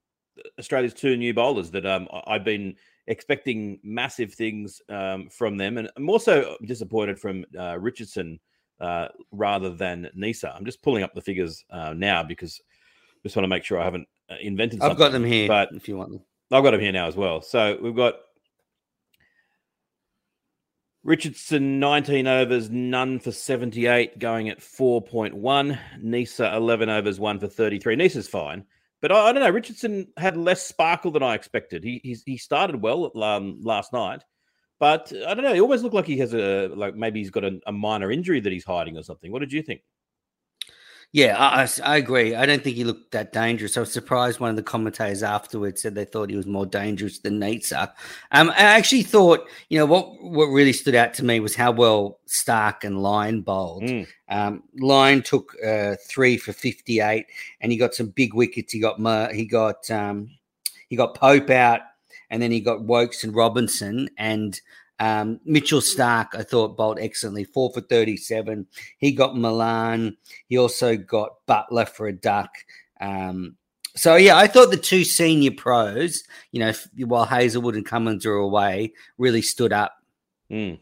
Australia's 0.58 0.94
two 0.94 1.16
new 1.16 1.32
bowlers 1.34 1.70
that 1.72 1.86
um 1.86 2.08
I- 2.12 2.34
I've 2.34 2.44
been 2.44 2.76
expecting 3.06 3.80
massive 3.82 4.34
things 4.34 4.80
um, 4.88 5.28
from 5.28 5.56
them, 5.56 5.78
and 5.78 5.90
I'm 5.96 6.10
also 6.10 6.56
disappointed 6.64 7.18
from 7.18 7.44
uh, 7.58 7.78
Richardson 7.78 8.38
uh, 8.80 9.08
rather 9.30 9.70
than 9.70 10.08
Neser. 10.16 10.54
I'm 10.54 10.64
just 10.64 10.82
pulling 10.82 11.02
up 11.02 11.14
the 11.14 11.20
figures 11.20 11.64
uh, 11.70 11.92
now 11.94 12.22
because 12.22 12.60
I 13.12 13.18
just 13.24 13.36
want 13.36 13.44
to 13.44 13.48
make 13.48 13.64
sure 13.64 13.80
I 13.80 13.84
haven't 13.84 14.08
uh, 14.30 14.36
invented. 14.40 14.80
I've 14.80 14.96
got 14.96 15.12
something. 15.12 15.22
them 15.22 15.30
here, 15.30 15.48
but 15.48 15.70
if 15.72 15.88
you 15.88 15.96
want 15.96 16.12
them. 16.12 16.22
I've 16.52 16.64
got 16.64 16.72
them 16.72 16.80
here 16.80 16.92
now 16.92 17.06
as 17.06 17.16
well. 17.16 17.42
So 17.42 17.78
we've 17.80 17.94
got 17.94 18.14
Richardson, 21.02 21.78
19 21.78 22.26
overs, 22.26 22.70
none 22.70 23.20
for 23.20 23.32
78, 23.32 24.18
going 24.18 24.48
at 24.48 24.58
4.1. 24.58 25.78
Neser, 26.02 26.54
11 26.54 26.88
overs, 26.88 27.20
one 27.20 27.38
for 27.38 27.46
33. 27.46 27.96
Neser's 27.96 28.28
fine. 28.28 28.64
But 29.00 29.12
I, 29.12 29.28
I 29.28 29.32
don't 29.32 29.42
know. 29.42 29.50
Richardson 29.50 30.08
had 30.16 30.36
less 30.36 30.66
sparkle 30.66 31.10
than 31.10 31.22
I 31.22 31.34
expected. 31.34 31.84
He 31.84 32.00
he's, 32.02 32.22
he 32.24 32.36
started 32.36 32.82
well 32.82 33.10
um, 33.22 33.60
last 33.62 33.92
night, 33.92 34.24
but 34.78 35.12
I 35.26 35.34
don't 35.34 35.44
know. 35.44 35.54
He 35.54 35.60
always 35.60 35.82
looked 35.82 35.94
like 35.94 36.06
he 36.06 36.18
has 36.18 36.34
a 36.34 36.68
like 36.68 36.94
maybe 36.94 37.20
he's 37.20 37.30
got 37.30 37.44
a, 37.44 37.60
a 37.66 37.72
minor 37.72 38.10
injury 38.10 38.40
that 38.40 38.52
he's 38.52 38.64
hiding 38.64 38.96
or 38.96 39.02
something. 39.02 39.32
What 39.32 39.40
did 39.40 39.52
you 39.52 39.62
think? 39.62 39.82
Yeah, 41.12 41.36
I, 41.36 41.62
I- 41.64 41.94
I 41.94 41.96
agree. 41.96 42.36
I 42.36 42.46
don't 42.46 42.62
think 42.62 42.76
he 42.76 42.84
looked 42.84 43.10
that 43.12 43.32
dangerous. 43.32 43.76
I 43.76 43.80
was 43.80 43.92
surprised 43.92 44.38
one 44.38 44.50
of 44.50 44.54
the 44.56 44.62
commentators 44.62 45.24
afterwards 45.24 45.82
said 45.82 45.94
they 45.96 46.04
thought 46.04 46.30
he 46.30 46.36
was 46.36 46.46
more 46.46 46.66
dangerous 46.66 47.18
than 47.18 47.40
Neser. 47.40 47.90
Um, 48.30 48.50
I 48.50 48.62
actually 48.62 49.02
thought, 49.02 49.48
you 49.70 49.78
know, 49.78 49.86
what 49.86 50.22
what 50.22 50.46
really 50.46 50.72
stood 50.72 50.94
out 50.94 51.12
to 51.14 51.24
me 51.24 51.40
was 51.40 51.56
how 51.56 51.72
well 51.72 52.20
Starc 52.28 52.84
and 52.84 53.02
Lyon 53.02 53.40
bowled. 53.42 53.82
Mm. 53.82 54.06
Um, 54.28 54.62
Lyon 54.78 55.22
took 55.22 55.52
uh, 55.66 55.96
three 56.08 56.36
for 56.36 56.52
fifty 56.52 57.00
eight, 57.00 57.26
and 57.60 57.72
he 57.72 57.78
got 57.78 57.94
some 57.94 58.10
big 58.10 58.32
wickets. 58.34 58.72
He 58.72 58.78
got 58.78 58.98
he 59.32 59.46
got 59.46 59.90
um, 59.90 60.30
he 60.88 60.94
got 60.94 61.16
Pope 61.16 61.50
out, 61.50 61.80
and 62.30 62.40
then 62.40 62.52
he 62.52 62.60
got 62.60 62.84
Woakes 62.84 63.24
and 63.24 63.34
Robinson 63.34 64.08
and. 64.16 64.60
Um, 65.00 65.40
Mitchell 65.46 65.80
Starc, 65.80 66.28
I 66.34 66.42
thought, 66.42 66.76
bowled 66.76 66.98
excellently, 67.00 67.44
four 67.44 67.72
for 67.72 67.80
37. 67.80 68.66
He 68.98 69.12
got 69.12 69.36
Malan. 69.36 70.16
He 70.46 70.58
also 70.58 70.96
got 70.96 71.46
Buttler 71.48 71.88
for 71.88 72.06
a 72.06 72.12
duck. 72.12 72.54
Um, 73.00 73.56
so, 73.96 74.16
yeah, 74.16 74.36
I 74.36 74.46
thought 74.46 74.70
the 74.70 74.76
two 74.76 75.04
senior 75.04 75.52
pros, 75.52 76.22
you 76.52 76.60
know, 76.60 76.72
while 77.06 77.24
Hazlewood 77.24 77.74
and 77.74 77.84
Cummins 77.84 78.26
are 78.26 78.34
away, 78.34 78.92
really 79.16 79.42
stood 79.42 79.72
up. 79.72 79.96
Mm. 80.50 80.78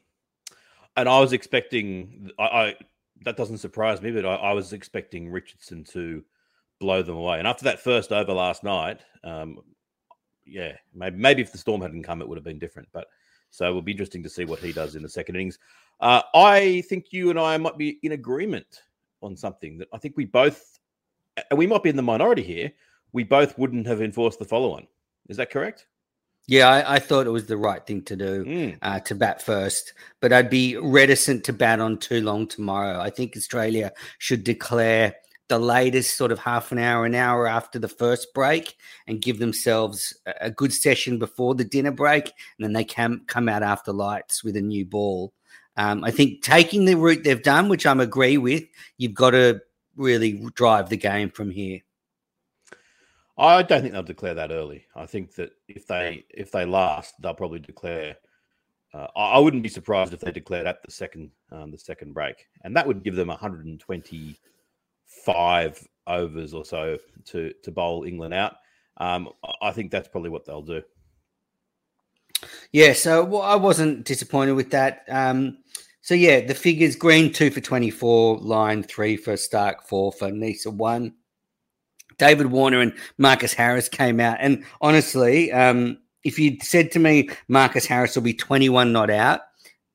And 0.97 1.09
I 1.09 1.21
was 1.21 1.33
expecting, 1.33 2.33
I, 2.39 2.45
I 2.45 2.77
that 3.23 3.37
doesn't 3.37 3.59
surprise 3.59 4.03
me, 4.03 4.11
but 4.11 4.27
I, 4.27 4.35
I 4.35 4.53
was 4.53 4.73
expecting 4.73 5.31
Richardson 5.31 5.85
to 5.93 6.25
blow 6.81 7.03
them 7.03 7.17
away. 7.17 7.39
And 7.39 7.47
after 7.47 7.65
that 7.65 7.81
first 7.81 8.13
over 8.13 8.33
last 8.33 8.65
night, 8.65 9.01
um, 9.23 9.61
yeah, 10.45 10.73
maybe, 10.93 11.17
maybe 11.17 11.43
if 11.43 11.53
the 11.53 11.59
storm 11.59 11.83
hadn't 11.83 12.03
come, 12.03 12.21
it 12.21 12.29
would 12.29 12.39
have 12.39 12.45
been 12.45 12.59
different. 12.59 12.89
But 12.93 13.07
so 13.51 13.69
it'll 13.69 13.83
be 13.83 13.93
interesting 13.93 14.23
to 14.23 14.29
see 14.29 14.45
what 14.45 14.61
he 14.61 14.73
does 14.73 14.95
in 14.95 15.03
the 15.03 15.09
second 15.09 15.37
innings. 15.37 15.59
Uh, 16.01 16.23
I 16.35 16.83
think 16.89 17.13
you 17.13 17.31
and 17.31 17.39
I 17.39 17.57
might 17.57 17.77
be 17.77 17.99
in 18.03 18.13
agreement 18.13 18.83
on 19.21 19.37
something 19.37 19.79
that 19.79 19.89
I 19.93 19.99
think 19.99 20.17
we 20.17 20.25
both, 20.25 20.79
and 21.51 21.59
we 21.59 21.67
might 21.67 21.83
be 21.83 21.91
in 21.91 21.97
the 21.97 22.03
minority 22.03 22.43
here. 22.43 22.73
We 23.13 23.25
both 23.25 23.59
wouldn't 23.59 23.87
have 23.87 24.03
enforced 24.03 24.39
the 24.39 24.45
follow 24.45 24.73
on. 24.73 24.87
Is 25.29 25.39
that 25.39 25.51
correct? 25.51 25.87
Yeah, 26.47 26.69
I, 26.69 26.95
I 26.95 26.99
thought 26.99 27.27
it 27.27 27.31
was 27.31 27.47
the 27.47 27.59
right 27.59 27.85
thing 27.87 28.03
to 28.03 28.17
do. 28.17 28.45
Mm. 28.45 28.79
uh, 28.81 29.01
to 29.01 29.15
bat 29.15 29.43
first, 29.43 29.93
but 30.21 30.33
I'd 30.33 30.49
be 30.49 30.77
reticent 30.77 31.45
to 31.45 31.53
bat 31.53 31.79
on 31.79 31.99
too 31.99 32.23
long 32.23 32.47
tomorrow. 32.47 33.01
I 33.01 33.11
think 33.11 33.37
Australia 33.37 33.93
should 34.19 34.45
declare 34.45 35.15
the 35.49 35.59
latest 35.59 36.17
sort 36.17 36.31
of 36.31 36.39
half 36.39 36.73
an 36.73 36.79
hour, 36.79 37.07
an 37.07 37.15
hour 37.15 37.47
after 37.47 37.79
the 37.79 37.89
first 37.89 38.33
break, 38.35 38.77
and 39.07 39.23
give 39.23 39.39
themselves 39.39 40.17
a- 40.41 40.51
good 40.51 40.73
session 40.73 41.19
before 41.19 41.55
the 41.55 41.65
dinner 41.65 41.91
break, 41.91 42.27
and 42.27 42.65
then 42.65 42.73
they 42.73 42.85
can 42.85 43.23
come 43.27 43.49
out 43.49 43.63
after 43.63 43.93
lights 43.93 44.45
with 44.45 44.57
a 44.57 44.63
new 44.63 44.85
ball. 44.85 45.33
Um, 45.77 46.05
I 46.05 46.11
think 46.11 46.43
taking 46.43 46.85
the 46.85 46.97
route 46.97 47.25
they've 47.25 47.43
done, 47.43 47.69
which 47.69 47.87
I'm 47.87 48.01
agree 48.01 48.37
with, 48.37 48.65
you've 48.97 49.15
got 49.15 49.31
to 49.31 49.61
really 49.97 50.45
drive 50.55 50.89
the 50.89 50.97
game 50.97 51.31
from 51.31 51.51
here. 51.51 51.81
I 53.39 53.63
don't 53.63 53.83
think 53.83 53.93
they'll 53.93 54.03
declare 54.03 54.35
that 54.35 54.51
early. 54.51 54.87
I 54.97 55.07
think 55.07 55.35
that 55.37 55.53
if 55.69 55.87
they 55.87 56.25
if 56.31 56.51
they 56.51 56.65
last, 56.65 57.15
they'll 57.21 57.35
probably 57.35 57.61
declare. 57.61 58.17
Uh, 58.93 59.07
I, 59.15 59.39
wouldn't 59.39 59.63
be 59.63 59.69
surprised 59.69 60.15
if 60.15 60.21
they 60.21 60.33
declared 60.33 60.67
at 60.67 60.83
the 60.83 60.91
second 60.91 61.31
um, 61.53 61.71
the 61.71 61.79
second 61.79 62.15
break, 62.15 62.47
and 62.65 62.77
that 62.77 62.87
would 62.87 63.05
give 63.05 63.15
them 63.15 63.31
125 65.25 65.87
overs 66.07 66.55
or 66.55 66.65
so 66.65 66.99
to 67.27 67.53
to 67.63 67.71
bowl 67.71 68.05
England 68.05 68.35
out. 68.35 68.55
Um, 68.97 69.29
I 69.63 69.73
think 69.73 69.91
that's 69.91 70.09
probably 70.09 70.31
what 70.31 70.45
they'll 70.45 70.63
do. 70.63 70.83
Yeah, 72.73 72.93
so 72.93 73.25
well, 73.25 73.43
I 73.43 73.57
wasn't 73.57 74.05
disappointed 74.05 74.53
with 74.53 74.71
that. 74.71 75.05
Um, 75.09 75.59
so 76.01 76.15
yeah, 76.15 76.41
the 76.41 76.55
figures: 76.55 76.97
Green 76.97 77.33
two 77.33 77.51
for 77.51 77.61
twenty-four, 77.61 78.39
Lyon 78.39 78.83
three 78.83 79.17
for 79.17 79.35
Starc, 79.35 79.83
four 79.87 80.13
for 80.13 80.31
Neser 80.31 80.73
one. 80.73 81.15
David 82.19 82.47
Warner 82.47 82.81
and 82.81 82.95
Marcus 83.17 83.53
Harris 83.53 83.89
came 83.89 84.19
out, 84.19 84.39
and 84.41 84.65
honestly, 84.81 85.53
um, 85.53 85.99
if 86.25 86.39
you'd 86.39 86.63
said 86.63 86.91
to 86.93 86.99
me 86.99 87.31
Marcus 87.47 87.87
Harris 87.87 88.17
will 88.17 88.23
be 88.23 88.35
twenty-one 88.35 88.93
not 88.93 89.11
out 89.11 89.41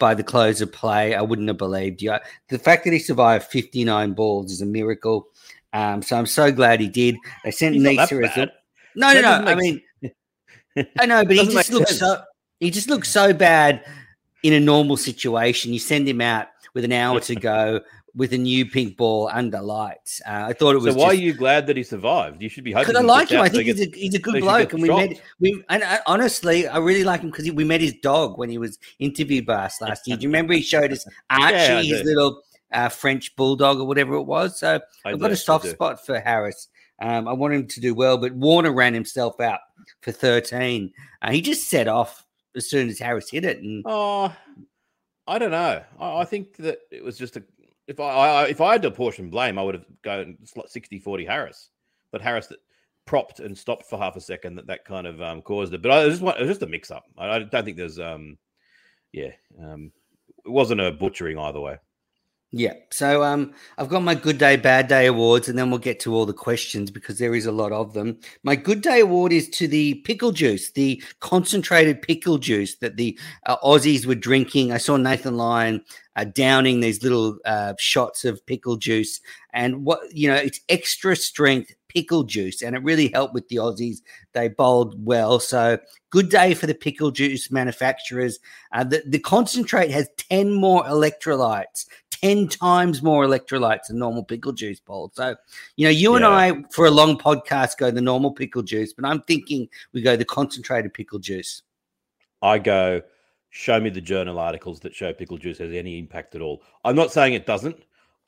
by 0.03 0.13
the 0.13 0.21
close 0.21 0.59
of 0.59 0.69
play, 0.69 1.15
I 1.15 1.21
wouldn't 1.21 1.47
have 1.47 1.57
believed 1.57 2.01
you. 2.01 2.13
The 2.49 2.59
fact 2.59 2.83
that 2.83 2.91
he 2.91 2.99
survived 2.99 3.45
fifty-nine 3.45 4.11
balls 4.11 4.51
is 4.51 4.61
a 4.61 4.65
miracle. 4.65 5.29
Um, 5.71 6.01
so 6.01 6.17
I'm 6.17 6.25
so 6.25 6.51
glad 6.51 6.81
he 6.81 6.89
did. 6.89 7.15
They 7.45 7.51
sent 7.51 7.77
Neser 7.77 8.27
as 8.27 8.35
a 8.35 8.51
no, 8.97 9.13
no, 9.13 9.21
no. 9.21 9.29
I 9.29 9.55
mean, 9.55 9.81
I 10.99 11.05
know, 11.05 11.23
but 11.23 11.37
he 11.37 11.45
just 11.45 11.71
looks 11.71 11.91
sense. 11.91 11.99
so 12.01 12.21
he 12.59 12.69
just 12.69 12.89
looks 12.89 13.07
so 13.07 13.31
bad 13.31 13.85
in 14.43 14.51
a 14.51 14.59
normal 14.59 14.97
situation. 14.97 15.71
You 15.71 15.79
send 15.79 16.05
him 16.05 16.19
out 16.19 16.47
with 16.73 16.83
an 16.83 16.91
hour 16.91 17.21
to 17.21 17.35
go 17.35 17.79
with 18.15 18.31
a 18.33 18.37
new 18.37 18.65
pink 18.65 18.95
ball 18.95 19.29
under 19.33 19.59
lights. 19.59 20.21
Uh, 20.25 20.45
I 20.47 20.53
thought 20.53 20.75
it 20.75 20.79
was. 20.79 20.93
So 20.93 20.99
why 20.99 21.11
just, 21.11 21.19
are 21.19 21.23
you 21.23 21.33
glad 21.33 21.67
that 21.67 21.77
he 21.77 21.83
survived? 21.83 22.41
You 22.41 22.49
should 22.49 22.63
be 22.63 22.71
hoping. 22.71 22.89
Because 22.89 23.03
I 23.03 23.05
like 23.05 23.29
him. 23.29 23.41
I 23.41 23.49
think 23.49 23.65
he's 23.65 23.81
a 23.81 23.89
he's 23.93 24.13
a 24.13 24.19
good 24.19 24.41
bloke, 24.41 24.73
and 24.73 24.81
we 24.81 24.89
met. 24.89 25.21
We 25.39 25.63
and 25.69 25.83
I, 25.83 25.99
honestly, 26.05 26.67
I 26.67 26.77
really 26.77 27.03
like 27.03 27.21
him 27.21 27.31
because 27.31 27.51
we 27.51 27.63
met 27.63 27.81
his 27.81 27.95
dog 28.01 28.37
when 28.37 28.49
he 28.49 28.57
was 28.57 28.77
interviewed 28.99 29.45
by 29.45 29.65
us 29.65 29.81
last 29.81 30.07
year. 30.07 30.17
Do 30.17 30.23
you 30.23 30.29
remember 30.29 30.53
he 30.53 30.61
showed 30.61 30.91
us 30.91 31.05
Archie, 31.29 31.53
yeah, 31.53 31.81
his 31.81 32.03
little 32.03 32.41
uh, 32.71 32.89
French 32.89 33.35
bulldog 33.35 33.79
or 33.79 33.85
whatever 33.85 34.15
it 34.15 34.23
was? 34.23 34.59
So 34.59 34.79
I 35.05 35.09
have 35.09 35.19
got 35.19 35.31
a 35.31 35.35
soft 35.35 35.67
spot 35.67 36.05
for 36.05 36.19
Harris. 36.19 36.67
Um, 37.01 37.27
I 37.27 37.33
want 37.33 37.53
him 37.53 37.67
to 37.67 37.81
do 37.81 37.93
well, 37.93 38.17
but 38.17 38.33
Warner 38.33 38.71
ran 38.71 38.93
himself 38.93 39.39
out 39.41 39.59
for 40.01 40.11
13. 40.11 40.93
Uh, 41.21 41.31
he 41.31 41.41
just 41.41 41.67
set 41.67 41.87
off 41.87 42.25
as 42.55 42.69
soon 42.69 42.87
as 42.89 42.99
Harris 42.99 43.29
hit 43.29 43.45
it. 43.45 43.59
And 43.59 43.83
oh, 43.85 44.33
I 45.27 45.39
don't 45.39 45.51
know. 45.51 45.83
I, 45.99 46.17
I 46.19 46.25
think 46.25 46.55
that 46.57 46.79
it 46.91 47.03
was 47.03 47.17
just 47.17 47.37
a. 47.37 47.43
If 47.87 47.99
I, 47.99 48.03
I, 48.03 48.47
if 48.47 48.61
I 48.61 48.73
had 48.73 48.81
to 48.83 48.91
portion 48.91 49.29
blame, 49.29 49.57
I 49.57 49.63
would 49.63 49.75
have 49.75 49.85
gone 50.03 50.37
60-40 50.45 51.27
Harris, 51.27 51.69
but 52.11 52.21
Harris 52.21 52.47
that 52.47 52.59
propped 53.05 53.39
and 53.39 53.57
stopped 53.57 53.89
for 53.89 53.99
half 53.99 54.15
a 54.15 54.21
second 54.21 54.55
that 54.55 54.67
that 54.67 54.85
kind 54.85 55.05
of 55.07 55.21
um, 55.21 55.41
caused 55.41 55.73
it. 55.73 55.81
But 55.81 55.91
I 55.91 56.07
just 56.07 56.21
want 56.21 56.37
it 56.37 56.41
was 56.41 56.51
just 56.51 56.63
a 56.63 56.67
mix 56.67 56.91
up. 56.91 57.03
I, 57.17 57.29
I 57.29 57.39
don't 57.39 57.65
think 57.65 57.77
there's 57.77 57.99
um, 57.99 58.37
yeah, 59.11 59.31
um, 59.61 59.91
it 60.45 60.51
wasn't 60.51 60.81
a 60.81 60.91
butchering 60.91 61.37
either 61.37 61.59
way. 61.59 61.77
Yeah. 62.55 62.73
So 62.91 63.23
um, 63.23 63.51
I've 63.79 63.89
got 63.89 64.03
my 64.03 64.13
good 64.13 64.37
day, 64.37 64.57
bad 64.57 64.87
day 64.87 65.07
awards, 65.07 65.49
and 65.49 65.57
then 65.57 65.71
we'll 65.71 65.79
get 65.79 65.99
to 66.01 66.13
all 66.13 66.27
the 66.27 66.33
questions 66.33 66.91
because 66.91 67.17
there 67.17 67.33
is 67.33 67.47
a 67.47 67.51
lot 67.51 67.71
of 67.71 67.93
them. 67.93 68.19
My 68.43 68.55
good 68.55 68.81
day 68.81 68.99
award 68.99 69.33
is 69.33 69.49
to 69.49 69.67
the 69.67 69.95
pickle 70.05 70.31
juice, 70.31 70.69
the 70.71 71.01
concentrated 71.19 72.03
pickle 72.03 72.37
juice 72.37 72.75
that 72.75 72.95
the 72.95 73.17
uh, 73.47 73.57
Aussies 73.63 74.05
were 74.05 74.13
drinking. 74.13 74.71
I 74.71 74.77
saw 74.77 74.97
Nathan 74.97 75.35
Lyon 75.35 75.83
uh, 76.15 76.25
downing 76.25 76.79
these 76.79 77.01
little 77.01 77.39
uh, 77.43 77.73
shots 77.79 78.23
of 78.23 78.45
pickle 78.45 78.75
juice, 78.77 79.19
and 79.51 79.83
what 79.83 80.01
you 80.15 80.27
know, 80.27 80.35
it's 80.35 80.59
extra 80.69 81.15
strength 81.15 81.73
pickle 81.87 82.23
juice, 82.23 82.61
and 82.61 82.75
it 82.75 82.83
really 82.83 83.07
helped 83.07 83.33
with 83.33 83.47
the 83.47 83.55
Aussies. 83.55 83.97
They 84.33 84.49
bowled 84.49 85.03
well, 85.03 85.39
so 85.39 85.79
good 86.11 86.29
day 86.29 86.53
for 86.53 86.67
the 86.67 86.75
pickle 86.75 87.09
juice 87.09 87.51
manufacturers. 87.51 88.37
Uh, 88.71 88.83
the, 88.83 89.01
the 89.07 89.19
concentrate 89.19 89.89
has 89.89 90.07
ten 90.17 90.53
more 90.53 90.83
electrolytes 90.83 91.85
10 92.23 92.47
times 92.47 93.03
more 93.03 93.25
electrolytes 93.25 93.87
than 93.87 93.99
normal 93.99 94.23
pickle 94.23 94.53
juice 94.53 94.79
bowl. 94.79 95.11
So, 95.13 95.35
you 95.75 95.85
know, 95.85 95.91
you 95.91 96.11
yeah. 96.11 96.15
and 96.15 96.25
I, 96.25 96.63
for 96.71 96.85
a 96.85 96.91
long 96.91 97.17
podcast, 97.17 97.77
go 97.77 97.91
the 97.91 98.01
normal 98.01 98.31
pickle 98.31 98.61
juice, 98.61 98.93
but 98.93 99.03
I'm 99.05 99.21
thinking 99.23 99.67
we 99.91 100.01
go 100.01 100.15
the 100.15 100.23
concentrated 100.23 100.93
pickle 100.93 101.19
juice. 101.19 101.63
I 102.41 102.59
go, 102.59 103.01
show 103.49 103.79
me 103.79 103.89
the 103.89 104.01
journal 104.01 104.39
articles 104.39 104.79
that 104.81 104.95
show 104.95 105.11
pickle 105.11 105.37
juice 105.37 105.57
has 105.57 105.73
any 105.73 105.99
impact 105.99 106.33
at 106.33 106.41
all. 106.41 106.63
I'm 106.85 106.95
not 106.95 107.11
saying 107.11 107.33
it 107.33 107.45
doesn't. 107.45 107.83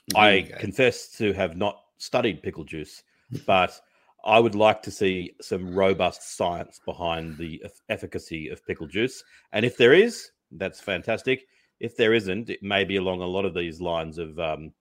There 0.10 0.22
I 0.22 0.42
confess 0.60 1.08
to 1.18 1.32
have 1.32 1.56
not 1.56 1.82
studied 1.98 2.44
pickle 2.44 2.66
juice, 2.66 3.02
but 3.46 3.80
I 4.26 4.40
would 4.40 4.56
like 4.56 4.82
to 4.84 4.92
see 4.92 5.36
some 5.42 5.74
robust 5.74 6.36
science 6.36 6.82
behind 6.86 7.38
the 7.38 7.64
efficacy 7.88 8.50
of 8.50 8.66
pickle 8.68 8.88
juice. 8.88 9.24
And 9.54 9.66
if 9.66 9.78
there 9.78 9.94
is, 9.94 10.32
that's 10.52 10.82
fantastic. 10.82 11.48
If 11.80 11.98
there 11.98 12.14
isn't, 12.14 12.50
it 12.50 12.64
may 12.64 12.84
be 12.84 12.98
along 12.98 13.22
a 13.22 13.28
lot 13.28 13.46
of 13.46 13.54
these 13.54 13.82
lines 13.82 14.18
of 14.18 14.40
um, 14.40 14.72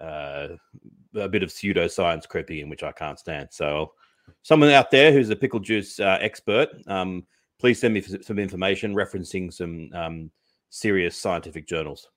uh, 0.00 0.48
a 1.14 1.28
bit 1.28 1.42
of 1.42 1.50
pseudoscience 1.50 2.28
creeping 2.28 2.58
in, 2.58 2.68
which 2.68 2.82
I 2.82 2.92
can't 2.92 3.18
stand. 3.18 3.48
So, 3.50 3.92
someone 4.42 4.70
out 4.70 4.90
there 4.90 5.12
who's 5.12 5.30
a 5.30 5.36
pickle 5.36 5.60
juice 5.60 6.00
uh, 6.00 6.18
expert, 6.20 6.68
um, 6.86 7.26
please 7.58 7.80
send 7.80 7.94
me 7.94 8.00
some 8.00 8.38
information 8.38 8.94
referencing 8.94 9.52
some 9.52 9.90
um, 9.92 10.30
serious 10.70 11.16
scientific 11.16 11.66
journals. 11.66 12.08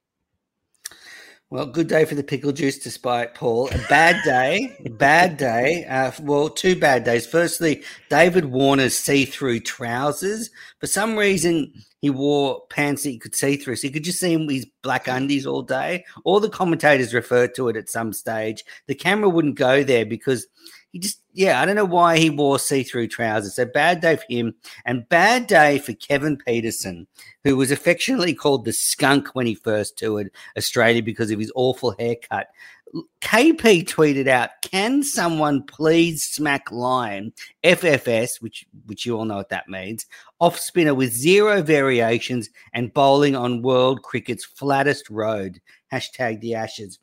Well, 1.52 1.66
good 1.66 1.90
day 1.90 2.06
for 2.06 2.16
the 2.16 2.24
pickle 2.24 2.54
juice, 2.54 2.80
despite 2.80 3.36
Paul. 3.36 3.68
A 3.74 3.78
bad 3.90 4.24
day, 4.24 4.74
bad 4.92 5.36
day. 5.36 5.84
Uh, 5.84 6.10
well, 6.22 6.48
two 6.48 6.78
bad 6.78 7.04
days. 7.04 7.28
Firstly, 7.28 7.84
David 8.10 8.46
Warner's 8.46 8.98
see-through 8.98 9.60
trousers. 9.60 10.50
For 10.80 10.88
some 10.88 11.18
reason, 11.18 11.74
he 12.00 12.10
wore 12.10 12.62
pants 12.70 13.04
that 13.04 13.12
you 13.12 13.20
could 13.20 13.36
see 13.36 13.58
through, 13.58 13.76
so 13.76 13.88
you 13.88 13.92
could 13.92 14.06
just 14.06 14.22
see 14.22 14.32
him 14.32 14.46
with 14.46 14.56
his 14.56 14.68
black 14.82 15.10
undies 15.10 15.46
all 15.46 15.62
day. 15.62 16.06
All 16.24 16.40
the 16.40 16.48
commentators 16.48 17.14
referred 17.14 17.54
to 17.56 17.68
it 17.68 17.76
at 17.76 17.90
some 17.90 18.14
stage. 18.14 18.64
The 18.88 18.96
camera 18.96 19.28
wouldn't 19.28 19.56
go 19.56 19.84
there 19.84 20.06
because 20.06 20.48
he 20.92 21.00
just, 21.00 21.22
yeah, 21.34 21.62
I 21.62 21.66
don't 21.66 21.76
know 21.76 21.86
why 21.86 22.18
he 22.18 22.30
wore 22.30 22.60
see 22.60 22.84
through 22.84 23.08
trousers. 23.08 23.56
So 23.56 23.66
bad 23.66 24.02
day 24.02 24.18
for 24.18 24.26
him 24.30 24.54
and 24.86 25.08
bad 25.08 25.48
day 25.48 25.80
for 25.80 25.94
Kevin 25.94 26.38
Pietersen, 26.38 27.08
who 27.44 27.56
was 27.56 27.72
affectionately 27.72 28.34
called 28.34 28.66
the 28.66 28.74
skunk 28.74 29.30
when 29.34 29.46
he 29.46 29.56
first 29.56 29.98
toured 29.98 30.32
Australia 30.58 31.02
because 31.02 31.32
of 31.32 31.40
his 31.40 31.52
awful 31.56 31.96
haircut. 31.98 32.48
KP 33.22 33.86
tweeted 33.86 34.28
out, 34.28 34.50
"Can 34.64 35.02
someone 35.02 35.64
please 35.64 36.26
smack 36.26 36.70
Lyon 36.74 37.32
FFS, 37.64 38.42
which 38.42 38.66
which 38.86 39.06
you 39.06 39.18
all 39.18 39.24
know 39.24 39.38
what 39.38 39.48
that 39.48 39.70
means, 39.70 40.06
off 40.42 40.60
spinner 40.60 40.94
with 40.94 41.14
zero 41.14 41.62
variations 41.62 42.50
and 42.74 42.94
bowling 42.94 43.34
on 43.34 43.62
world 43.62 44.04
cricket's 44.04 44.44
flattest 44.44 45.10
road." 45.10 45.62
Hashtag 45.94 46.42
the 46.42 46.56
Ashes. 46.56 47.00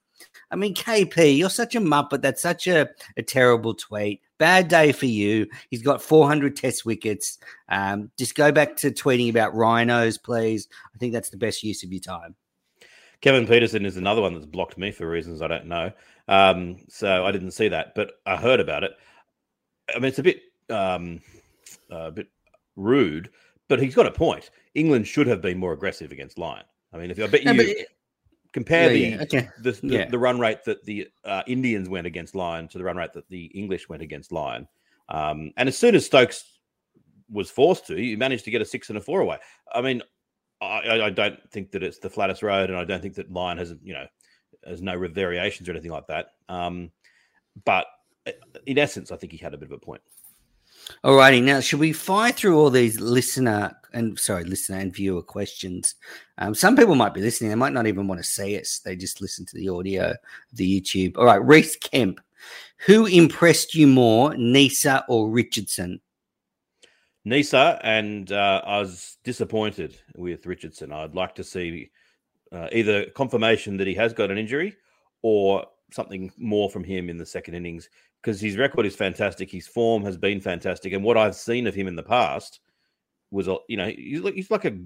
I 0.51 0.57
mean, 0.57 0.75
KP, 0.75 1.37
you're 1.37 1.51
such 1.51 1.75
a 1.75 1.81
muppet. 1.81 2.23
That's 2.23 2.43
such 2.43 2.67
a, 2.67 2.89
a 3.17 3.23
terrible 3.23 3.75
tweet. 3.75 4.23
Bad 4.39 4.69
day 4.69 4.93
for 4.93 5.07
you. 5.07 5.47
He's 5.71 5.83
got 5.83 6.01
400 6.01 6.57
test 6.57 6.87
wickets. 6.87 7.39
Um, 7.69 8.11
just 8.19 8.35
go 8.35 8.51
back 8.51 8.77
to 8.79 8.91
tweeting 8.91 9.31
about 9.31 9.55
rhinos, 9.55 10.17
please. 10.17 10.69
I 10.95 10.99
think 10.99 11.13
that's 11.13 11.31
the 11.31 11.37
best 11.37 11.63
use 11.63 11.83
of 11.83 11.93
your 11.93 12.01
time. 12.01 12.35
Kevin 13.21 13.47
Pietersen 13.47 13.85
is 13.85 13.97
another 13.97 14.23
one 14.23 14.33
that's 14.33 14.47
blocked 14.47 14.79
me 14.79 14.93
for 14.93 15.09
reasons 15.09 15.43
I 15.43 15.49
don't 15.49 15.67
know. 15.67 15.91
Um, 16.29 16.77
so 16.89 17.27
I 17.27 17.33
didn't 17.33 17.51
see 17.51 17.69
that, 17.69 17.95
but 17.95 18.13
I 18.25 18.37
heard 18.37 18.61
about 18.61 18.85
it. 18.85 18.93
I 19.95 19.99
mean, 19.99 20.07
it's 20.07 20.19
a 20.19 20.23
bit, 20.23 20.43
um, 20.71 21.21
a 21.91 22.11
bit 22.11 22.29
rude, 22.77 23.31
but 23.67 23.81
he's 23.81 23.95
got 23.95 24.07
a 24.07 24.13
point. 24.13 24.51
England 24.75 25.07
should 25.07 25.27
have 25.27 25.43
been 25.43 25.59
more 25.59 25.73
aggressive 25.73 26.13
against 26.13 26.39
Lyon. 26.39 26.65
I 26.93 26.99
mean, 26.99 27.11
if 27.11 27.19
I 27.19 27.27
bet 27.27 27.45
you, 27.45 27.53
no, 27.53 27.65
Compare 28.59 28.93
yeah, 28.93 29.17
the, 29.17 29.17
yeah. 29.17 29.23
Okay. 29.23 29.49
the, 29.63 29.73
the, 29.73 29.89
yeah. 29.89 30.09
the 30.09 30.19
run 30.19 30.41
rate 30.41 30.65
that 30.65 30.85
the 30.85 31.07
uh, 31.25 31.43
Indians 31.47 31.89
went 31.89 32.09
against 32.09 32.35
Lyon 32.35 32.67
to 32.69 32.79
the 32.79 32.83
run 32.83 32.97
rate 32.97 33.13
that 33.13 33.29
the 33.29 33.45
English 33.47 33.89
went 33.89 34.03
against 34.03 34.33
Lyon. 34.33 34.67
Um, 35.09 35.53
and 35.57 35.69
as 35.69 35.79
soon 35.79 35.95
as 35.95 36.07
Stokes 36.07 36.59
was 37.31 37.51
forced 37.51 37.87
to, 37.87 38.03
you 38.03 38.19
managed 38.19 38.45
to 38.47 38.51
get 38.51 38.61
a 38.61 38.65
six 38.65 38.89
and 38.89 38.99
a 38.99 39.01
four 39.01 39.21
away. 39.21 39.39
I 39.73 39.81
mean, 39.81 40.03
I, 40.61 41.03
I 41.03 41.11
don't 41.11 41.39
think 41.53 41.71
that 41.71 41.85
it's 41.85 42.01
the 42.01 42.11
flattest 42.11 42.43
road, 42.43 42.69
and 42.69 42.77
I 42.77 42.85
don't 42.85 43.01
think 43.01 43.15
that 43.15 43.33
Lyon 43.33 43.59
has 43.59 43.73
you 43.81 43.95
know 43.95 44.07
has 44.67 44.83
no 44.83 44.99
variations 45.07 45.69
or 45.69 45.73
anything 45.73 45.93
like 45.93 46.09
that. 46.09 46.33
Um, 46.49 46.91
but 47.65 47.87
uh, 48.27 48.33
in 48.67 48.77
essence, 48.77 49.13
I 49.13 49.17
think 49.17 49.31
he 49.31 49.39
had 49.39 49.55
a 49.55 49.57
bit 49.57 49.69
of 49.69 49.73
a 49.73 49.79
point. 49.79 50.03
Alrighty, 51.05 51.43
now 51.43 51.61
should 51.61 51.81
we 51.81 51.93
fire 51.93 52.33
through 52.33 52.59
all 52.59 52.71
these 52.71 53.01
listener 53.01 53.75
and 53.93 54.19
sorry, 54.19 54.45
listener 54.45 54.79
and 54.79 54.95
viewer 54.95 55.23
questions? 55.23 55.95
Um, 56.39 56.55
some 56.55 56.77
people 56.77 56.95
might 56.95 57.15
be 57.15 57.21
listening; 57.21 57.51
they 57.51 57.57
might 57.57 57.73
not 57.73 57.87
even 57.87 58.07
want 58.07 58.21
to 58.21 58.27
see 58.27 58.59
us; 58.59 58.81
they 58.81 58.97
just 58.97 59.21
listen 59.21 59.47
to 59.47 59.57
the 59.57 59.69
audio 59.69 60.15
the 60.53 60.81
YouTube. 60.81 61.17
All 61.17 61.25
right, 61.25 61.45
Reese 61.45 61.77
Kemp, 61.77 62.21
who 62.87 63.07
impressed 63.07 63.75
you 63.75 63.87
more, 63.87 64.31
Neser 64.33 65.03
or 65.09 65.31
Richardson? 65.31 66.01
Neser, 67.27 67.79
and 67.83 68.33
uh, 68.33 68.63
I 68.65 68.81
was 68.81 69.19
disappointed 69.25 69.97
with 70.17 70.47
Richardson. 70.47 70.93
I'd 70.93 71.15
like 71.15 71.35
to 71.37 71.45
see 71.45 71.91
uh, 72.53 72.69
either 72.73 73.07
confirmation 73.11 73.77
that 73.77 73.87
he 73.87 73.95
has 73.95 74.13
got 74.13 74.31
an 74.31 74.39
injury 74.39 74.77
or 75.23 75.67
something 75.91 76.33
more 76.37 76.71
from 76.71 76.85
him 76.85 77.09
in 77.09 77.19
the 77.19 77.27
second 77.27 77.55
innings 77.55 77.89
because 78.21 78.41
his 78.41 78.57
record 78.57 78.87
is 78.87 78.97
fantastic. 78.97 79.51
His 79.51 79.67
form 79.67 80.05
has 80.05 80.17
been 80.17 80.41
fantastic, 80.41 80.93
and 80.93 81.05
what 81.05 81.17
I've 81.17 81.37
seen 81.37 81.67
of 81.67 81.75
him 81.75 81.89
in 81.89 81.97
the 81.97 82.03
past 82.03 82.61
was, 83.31 83.49
you 83.69 83.77
know, 83.77 83.89
he's 83.89 84.21
like 84.21 84.35
he's 84.35 84.51
like 84.51 84.65
a 84.65 84.79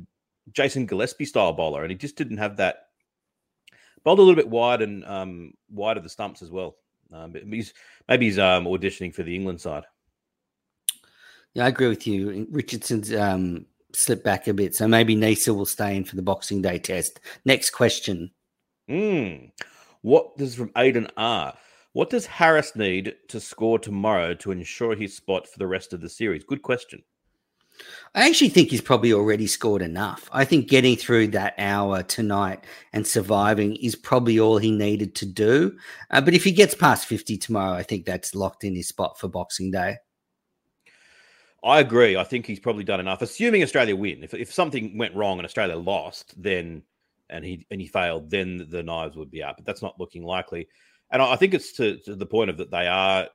Jason 0.52 0.86
Gillespie 0.86 1.24
style 1.24 1.52
bowler, 1.52 1.82
and 1.82 1.90
he 1.90 1.96
just 1.96 2.16
didn't 2.16 2.38
have 2.38 2.56
that. 2.56 2.86
Bowled 4.04 4.18
a 4.18 4.22
little 4.22 4.36
bit 4.36 4.48
wide 4.48 4.82
and 4.82 5.04
um, 5.04 5.54
wide 5.70 5.96
of 5.96 6.02
the 6.02 6.08
stumps 6.08 6.42
as 6.42 6.50
well. 6.50 6.76
Um, 7.12 7.34
he's 7.50 7.72
maybe 8.08 8.26
he's 8.26 8.38
um, 8.38 8.64
auditioning 8.64 9.14
for 9.14 9.22
the 9.22 9.34
England 9.34 9.60
side. 9.60 9.84
Yeah, 11.54 11.66
I 11.66 11.68
agree 11.68 11.88
with 11.88 12.06
you. 12.06 12.46
Richardson's 12.50 13.12
um, 13.12 13.66
slipped 13.94 14.24
back 14.24 14.48
a 14.48 14.54
bit, 14.54 14.74
so 14.74 14.88
maybe 14.88 15.14
Neser 15.14 15.54
will 15.54 15.66
stay 15.66 15.96
in 15.96 16.04
for 16.04 16.16
the 16.16 16.22
Boxing 16.22 16.62
Day 16.62 16.78
test. 16.78 17.20
Next 17.44 17.70
question. 17.70 18.30
Mm. 18.90 19.52
What 20.02 20.36
does 20.36 20.54
from 20.54 20.70
Aiden 20.70 21.08
R? 21.16 21.54
What 21.92 22.10
does 22.10 22.26
Harris 22.26 22.74
need 22.74 23.14
to 23.28 23.40
score 23.40 23.78
tomorrow 23.78 24.34
to 24.34 24.50
ensure 24.50 24.94
his 24.94 25.16
spot 25.16 25.46
for 25.46 25.58
the 25.58 25.66
rest 25.66 25.92
of 25.92 26.00
the 26.00 26.08
series? 26.08 26.44
Good 26.44 26.62
question. 26.62 27.02
I 28.14 28.28
actually 28.28 28.50
think 28.50 28.70
he's 28.70 28.80
probably 28.80 29.12
already 29.12 29.46
scored 29.46 29.80
enough. 29.80 30.28
I 30.32 30.44
think 30.44 30.68
getting 30.68 30.96
through 30.96 31.28
that 31.28 31.54
hour 31.56 32.02
tonight 32.02 32.64
and 32.92 33.06
surviving 33.06 33.76
is 33.76 33.94
probably 33.94 34.38
all 34.38 34.58
he 34.58 34.70
needed 34.70 35.14
to 35.16 35.26
do. 35.26 35.76
Uh, 36.10 36.20
but 36.20 36.34
if 36.34 36.44
he 36.44 36.52
gets 36.52 36.74
past 36.74 37.06
50 37.06 37.38
tomorrow, 37.38 37.72
I 37.72 37.82
think 37.82 38.04
that's 38.04 38.34
locked 38.34 38.64
in 38.64 38.74
his 38.74 38.88
spot 38.88 39.18
for 39.18 39.28
Boxing 39.28 39.70
Day. 39.70 39.96
I 41.64 41.80
agree. 41.80 42.16
I 42.16 42.24
think 42.24 42.44
he's 42.44 42.60
probably 42.60 42.84
done 42.84 43.00
enough. 43.00 43.22
Assuming 43.22 43.62
Australia 43.62 43.94
win, 43.94 44.24
if, 44.24 44.34
if 44.34 44.52
something 44.52 44.98
went 44.98 45.14
wrong 45.14 45.38
and 45.38 45.46
Australia 45.46 45.76
lost, 45.76 46.34
then 46.40 46.82
and 47.32 47.44
he 47.44 47.66
and 47.70 47.80
he 47.80 47.86
failed, 47.86 48.30
then 48.30 48.66
the 48.68 48.82
knives 48.82 49.16
would 49.16 49.30
be 49.30 49.42
up. 49.42 49.56
But 49.56 49.66
that's 49.66 49.82
not 49.82 49.98
looking 49.98 50.22
likely. 50.22 50.68
And 51.10 51.20
I, 51.20 51.32
I 51.32 51.36
think 51.36 51.54
it's 51.54 51.72
to, 51.72 51.96
to 51.98 52.14
the 52.14 52.26
point 52.26 52.50
of 52.50 52.56
that 52.58 52.70
they 52.70 52.86
are 52.86 53.28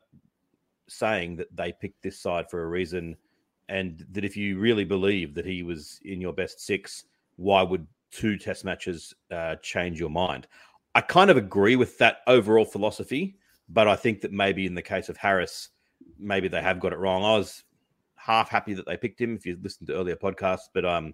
saying 0.87 1.35
that 1.37 1.53
they 1.55 1.73
picked 1.73 2.01
this 2.01 2.19
side 2.19 2.49
for 2.49 2.63
a 2.63 2.67
reason 2.67 3.17
and 3.69 4.05
that 4.11 4.23
if 4.23 4.37
you 4.37 4.59
really 4.59 4.85
believe 4.85 5.35
that 5.35 5.45
he 5.45 5.63
was 5.63 5.99
in 6.05 6.21
your 6.21 6.33
best 6.33 6.65
six, 6.65 7.03
why 7.35 7.61
would 7.61 7.85
two 8.11 8.37
test 8.37 8.63
matches 8.63 9.13
uh, 9.31 9.55
change 9.61 9.99
your 9.99 10.09
mind? 10.09 10.47
I 10.95 11.01
kind 11.01 11.29
of 11.29 11.37
agree 11.37 11.75
with 11.75 11.97
that 11.97 12.19
overall 12.27 12.65
philosophy, 12.65 13.37
but 13.69 13.87
I 13.87 13.95
think 13.95 14.21
that 14.21 14.31
maybe 14.31 14.65
in 14.65 14.73
the 14.73 14.81
case 14.81 15.09
of 15.09 15.17
Harris, 15.17 15.69
maybe 16.17 16.47
they 16.47 16.61
have 16.61 16.79
got 16.79 16.93
it 16.93 16.99
wrong. 16.99 17.23
I 17.23 17.37
was 17.37 17.63
half 18.15 18.49
happy 18.49 18.73
that 18.73 18.85
they 18.85 18.97
picked 18.97 19.19
him 19.19 19.35
if 19.35 19.45
you 19.45 19.57
listened 19.61 19.87
to 19.87 19.95
earlier 19.95 20.15
podcasts, 20.15 20.69
but 20.73 20.85
um, 20.85 21.13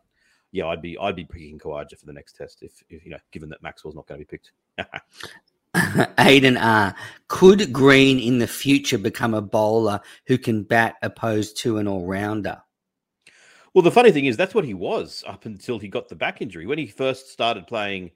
yeah, 0.54 0.68
I'd 0.68 0.82
be 0.82 0.98
I'd 1.00 1.16
be 1.16 1.26
picking 1.26 1.60
Khawaja 1.60 1.98
for 1.98 2.06
the 2.06 2.14
next 2.14 2.38
test 2.38 2.62
if, 2.62 2.82
if 2.88 3.04
you 3.04 3.12
know, 3.12 3.18
given 3.32 3.50
that 3.50 3.62
Maxwell's 3.62 3.96
not 3.96 4.08
going 4.08 4.22
to 4.22 4.26
be 4.26 4.30
picked. 4.30 4.52
Aiden 5.76 6.62
R. 6.62 6.96
Could 7.28 7.74
Green 7.74 8.20
in 8.20 8.38
the 8.38 8.48
future 8.48 9.00
become 9.00 9.34
a 9.34 9.42
bowler 9.42 10.00
who 10.28 10.38
can 10.38 10.62
bat 10.62 10.96
opposed 11.02 11.58
to 11.58 11.80
an 11.80 11.88
all 11.88 12.06
rounder? 12.06 12.62
Well, 13.74 13.82
the 13.82 13.92
funny 13.92 14.12
thing 14.12 14.26
is, 14.26 14.38
that's 14.38 14.54
what 14.54 14.66
he 14.66 14.76
was 14.76 15.24
up 15.26 15.46
until 15.48 15.80
he 15.80 15.88
got 15.88 16.08
the 16.08 16.16
back 16.16 16.44
injury. 16.44 16.68
When 16.68 16.78
he 16.78 16.86
first 16.86 17.32
started 17.32 17.66
playing 17.66 18.12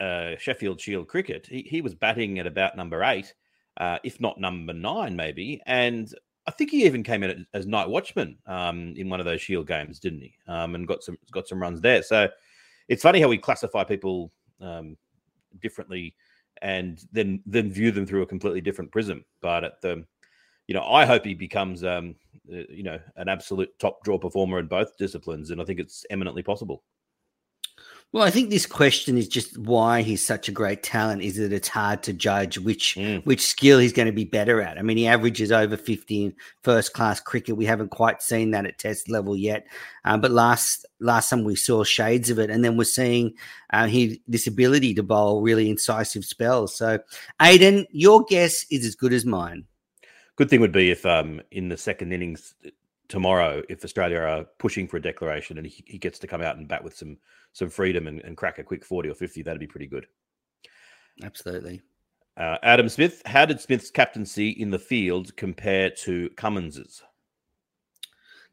uh, 0.00 0.36
Sheffield 0.38 0.80
Shield 0.80 1.08
cricket, 1.08 1.46
he, 1.46 1.60
he 1.60 1.82
was 1.82 1.94
batting 1.94 2.38
at 2.38 2.46
about 2.46 2.78
number 2.78 3.04
eight, 3.04 3.34
uh, 3.76 3.98
if 4.02 4.18
not 4.18 4.40
number 4.40 4.72
nine, 4.72 5.14
maybe. 5.14 5.60
And 5.66 6.10
I 6.46 6.52
think 6.52 6.70
he 6.70 6.84
even 6.84 7.02
came 7.02 7.22
in 7.22 7.46
as 7.54 7.66
night 7.66 7.88
watchman 7.88 8.38
um, 8.46 8.94
in 8.96 9.08
one 9.08 9.20
of 9.20 9.26
those 9.26 9.40
Shield 9.40 9.66
games, 9.66 9.98
didn't 9.98 10.20
he? 10.20 10.34
Um, 10.46 10.74
and 10.74 10.86
got 10.86 11.02
some 11.02 11.18
got 11.32 11.48
some 11.48 11.60
runs 11.60 11.80
there. 11.80 12.02
So 12.02 12.28
it's 12.88 13.02
funny 13.02 13.20
how 13.20 13.28
we 13.28 13.38
classify 13.38 13.82
people 13.84 14.30
um, 14.60 14.96
differently 15.60 16.14
and 16.62 17.04
then 17.12 17.42
then 17.46 17.70
view 17.70 17.90
them 17.90 18.06
through 18.06 18.22
a 18.22 18.26
completely 18.26 18.60
different 18.60 18.92
prism. 18.92 19.24
But 19.40 19.64
at 19.64 19.80
the, 19.80 20.04
you 20.68 20.74
know, 20.74 20.84
I 20.84 21.04
hope 21.04 21.24
he 21.24 21.34
becomes, 21.34 21.84
um, 21.84 22.14
uh, 22.52 22.62
you 22.68 22.82
know, 22.82 22.98
an 23.16 23.28
absolute 23.28 23.76
top 23.78 24.02
draw 24.04 24.18
performer 24.18 24.58
in 24.58 24.66
both 24.66 24.96
disciplines, 24.96 25.50
and 25.50 25.60
I 25.60 25.64
think 25.64 25.80
it's 25.80 26.06
eminently 26.10 26.42
possible. 26.42 26.82
Well, 28.16 28.24
I 28.24 28.30
think 28.30 28.48
this 28.48 28.64
question 28.64 29.18
is 29.18 29.28
just 29.28 29.58
why 29.58 30.00
he's 30.00 30.24
such 30.24 30.48
a 30.48 30.50
great 30.50 30.82
talent. 30.82 31.20
Is 31.20 31.36
that 31.36 31.52
it's 31.52 31.68
hard 31.68 32.02
to 32.04 32.14
judge 32.14 32.56
which 32.56 32.94
mm. 32.94 33.22
which 33.26 33.42
skill 33.42 33.78
he's 33.78 33.92
going 33.92 34.06
to 34.06 34.12
be 34.12 34.24
better 34.24 34.62
at. 34.62 34.78
I 34.78 34.82
mean, 34.82 34.96
he 34.96 35.06
averages 35.06 35.52
over 35.52 35.76
fifty 35.76 36.24
in 36.24 36.34
first 36.62 36.94
class 36.94 37.20
cricket. 37.20 37.58
We 37.58 37.66
haven't 37.66 37.90
quite 37.90 38.22
seen 38.22 38.52
that 38.52 38.64
at 38.64 38.78
Test 38.78 39.10
level 39.10 39.36
yet, 39.36 39.66
um, 40.06 40.22
but 40.22 40.30
last 40.30 40.86
last 40.98 41.28
time 41.28 41.44
we 41.44 41.56
saw 41.56 41.84
shades 41.84 42.30
of 42.30 42.38
it, 42.38 42.48
and 42.48 42.64
then 42.64 42.78
we're 42.78 42.84
seeing 42.84 43.34
uh, 43.70 43.86
he 43.86 44.22
this 44.26 44.46
ability 44.46 44.94
to 44.94 45.02
bowl 45.02 45.42
really 45.42 45.68
incisive 45.68 46.24
spells. 46.24 46.74
So, 46.74 47.00
Aiden, 47.38 47.84
your 47.90 48.24
guess 48.24 48.64
is 48.70 48.86
as 48.86 48.94
good 48.94 49.12
as 49.12 49.26
mine. 49.26 49.66
Good 50.36 50.48
thing 50.48 50.62
would 50.62 50.72
be 50.72 50.90
if 50.90 51.04
um, 51.04 51.42
in 51.50 51.68
the 51.68 51.76
second 51.76 52.14
innings 52.14 52.54
tomorrow, 53.08 53.62
if 53.68 53.84
Australia 53.84 54.18
are 54.18 54.44
pushing 54.58 54.88
for 54.88 54.96
a 54.96 55.02
declaration 55.02 55.58
and 55.58 55.66
he, 55.66 55.84
he 55.86 55.98
gets 55.98 56.18
to 56.20 56.26
come 56.26 56.42
out 56.42 56.56
and 56.56 56.68
bat 56.68 56.82
with 56.82 56.96
some 56.96 57.16
some 57.52 57.70
freedom 57.70 58.06
and, 58.06 58.20
and 58.20 58.36
crack 58.36 58.58
a 58.58 58.64
quick 58.64 58.84
40 58.84 59.08
or 59.08 59.14
50, 59.14 59.42
that'd 59.42 59.60
be 59.60 59.66
pretty 59.66 59.86
good. 59.86 60.06
Absolutely. 61.22 61.80
Uh, 62.36 62.58
Adam 62.62 62.88
Smith, 62.88 63.22
how 63.24 63.46
did 63.46 63.60
Smith's 63.60 63.90
captaincy 63.90 64.50
in 64.50 64.70
the 64.70 64.78
field 64.78 65.34
compare 65.36 65.88
to 65.88 66.28
Cummins's? 66.36 67.02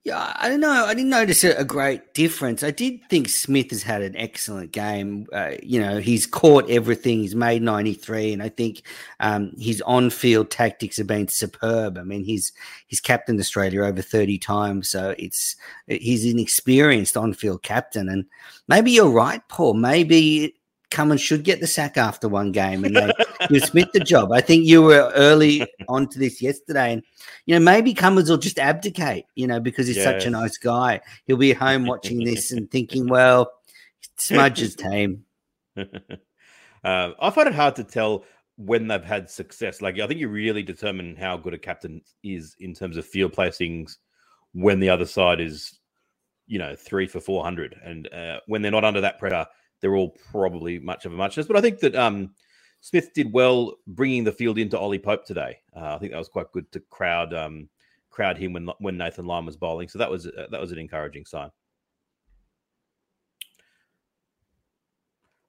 Yeah, 0.05 0.33
I 0.35 0.49
don't 0.49 0.59
know. 0.59 0.85
I 0.85 0.93
didn't 0.93 1.11
notice 1.11 1.45
a, 1.45 1.63
great 1.63 2.13
difference. 2.13 2.61
I 2.61 2.71
did 2.71 2.99
think 3.09 3.29
Smith 3.29 3.69
has 3.69 3.83
had 3.83 4.01
an 4.01 4.17
excellent 4.17 4.73
game. 4.73 5.27
Uh, 5.31 5.51
you 5.63 5.79
know, 5.79 5.99
he's 5.99 6.25
caught 6.25 6.69
everything. 6.69 7.19
He's 7.19 7.35
made 7.35 7.61
93, 7.61 8.33
and 8.33 8.43
I 8.43 8.49
think 8.49 8.81
um, 9.21 9.53
his 9.57 9.81
on-field 9.83 10.51
tactics 10.51 10.97
have 10.97 11.07
been 11.07 11.29
superb. 11.29 11.97
I 11.97 12.03
mean, 12.03 12.25
he's 12.25 12.51
he's 12.87 12.99
captained 12.99 13.39
Australia 13.39 13.83
over 13.83 14.01
30 14.01 14.37
times, 14.39 14.89
so 14.89 15.15
it's 15.17 15.55
he's 15.87 16.25
an 16.25 16.37
experienced 16.37 17.15
on-field 17.15 17.63
captain. 17.63 18.09
And 18.09 18.25
maybe 18.67 18.91
you're 18.91 19.09
right, 19.09 19.41
Paul. 19.47 19.75
Maybe 19.75 20.53
Cummins 20.93 21.21
should 21.21 21.43
get 21.43 21.59
the 21.59 21.65
sack 21.65 21.97
after 21.97 22.29
one 22.29 22.51
game 22.51 22.85
and 22.85 22.95
they 22.95 23.59
Smith 23.59 23.89
the 23.93 23.99
job. 23.99 24.31
I 24.31 24.41
think 24.41 24.65
you 24.65 24.83
were 24.83 25.11
early 25.15 25.65
onto 25.89 26.19
this 26.19 26.39
yesterday, 26.39 26.93
and 26.93 27.03
you 27.47 27.55
know 27.55 27.59
maybe 27.59 27.95
Cummins 27.95 28.29
will 28.29 28.37
just 28.37 28.59
abdicate, 28.59 29.25
you 29.35 29.47
know, 29.47 29.59
because 29.59 29.87
he's 29.87 29.97
yes. 29.97 30.05
such 30.05 30.25
a 30.25 30.29
nice 30.29 30.57
guy. 30.57 31.01
He'll 31.25 31.37
be 31.37 31.51
home 31.51 31.87
watching 31.87 32.19
this 32.23 32.51
and 32.51 32.69
thinking, 32.69 33.07
well, 33.07 33.51
Smudge's 34.17 34.75
team. 34.75 35.25
uh, 35.75 35.83
I 36.83 37.29
find 37.31 37.47
it 37.47 37.55
hard 37.55 37.75
to 37.77 37.83
tell 37.83 38.23
when 38.57 38.87
they've 38.87 39.03
had 39.03 39.31
success. 39.31 39.81
Like 39.81 39.99
I 39.99 40.05
think 40.05 40.19
you 40.19 40.29
really 40.29 40.61
determine 40.61 41.15
how 41.15 41.37
good 41.37 41.55
a 41.55 41.59
captain 41.59 42.01
is 42.23 42.55
in 42.59 42.75
terms 42.75 42.97
of 42.97 43.05
field 43.05 43.33
placings 43.33 43.97
when 44.53 44.79
the 44.79 44.91
other 44.91 45.07
side 45.07 45.41
is, 45.41 45.79
you 46.45 46.59
know, 46.59 46.75
three 46.75 47.07
for 47.07 47.19
four 47.19 47.43
hundred, 47.43 47.75
and 47.83 48.13
uh, 48.13 48.41
when 48.45 48.61
they're 48.61 48.71
not 48.71 48.85
under 48.85 49.01
that 49.01 49.17
pressure 49.17 49.47
they're 49.83 49.97
all 49.97 50.15
probably 50.31 50.79
much 50.79 51.05
of 51.05 51.11
a 51.11 51.15
muchness. 51.15 51.45
But 51.45 51.57
I 51.57 51.61
think 51.61 51.79
that 51.79 51.93
um, 51.93 52.31
Smith 52.79 53.13
did 53.13 53.33
well 53.33 53.75
bringing 53.85 54.23
the 54.23 54.31
field 54.31 54.57
into 54.57 54.79
Ollie 54.79 54.97
Pope 54.97 55.25
today. 55.25 55.59
Uh, 55.75 55.93
I 55.93 55.97
think 55.97 56.13
that 56.13 56.17
was 56.17 56.29
quite 56.29 56.51
good 56.53 56.71
to 56.71 56.79
crowd 56.89 57.33
um, 57.33 57.67
crowd 58.09 58.37
him 58.37 58.53
when 58.53 58.69
when 58.79 58.97
Nathan 58.97 59.25
Lyon 59.25 59.45
was 59.45 59.57
bowling. 59.57 59.89
So 59.89 59.99
that 59.99 60.09
was 60.09 60.25
uh, 60.25 60.47
that 60.49 60.61
was 60.61 60.71
an 60.71 60.79
encouraging 60.79 61.25
sign. 61.25 61.51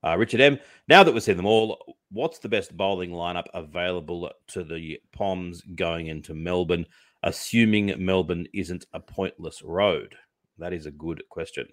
Uh, 0.03 0.17
Richard 0.19 0.41
M. 0.41 0.59
Now 0.89 1.05
that 1.05 1.15
we've 1.15 1.23
seen 1.23 1.37
them 1.37 1.47
all, 1.47 1.97
what's 2.11 2.41
the 2.41 2.49
best 2.49 2.77
bowling 2.77 3.11
lineup 3.11 3.47
available 3.55 4.31
to 4.49 4.65
the 4.65 4.99
Poms 5.13 5.63
going 5.77 6.09
into 6.09 6.35
Melbourne, 6.35 6.87
assuming 7.23 7.95
Melbourne 8.05 8.49
isn't 8.53 8.85
a 8.93 9.01
pointless 9.01 9.63
road? 9.63 10.15
That 10.59 10.73
is 10.73 10.87
a 10.87 10.91
good 10.91 11.23
question. 11.31 11.69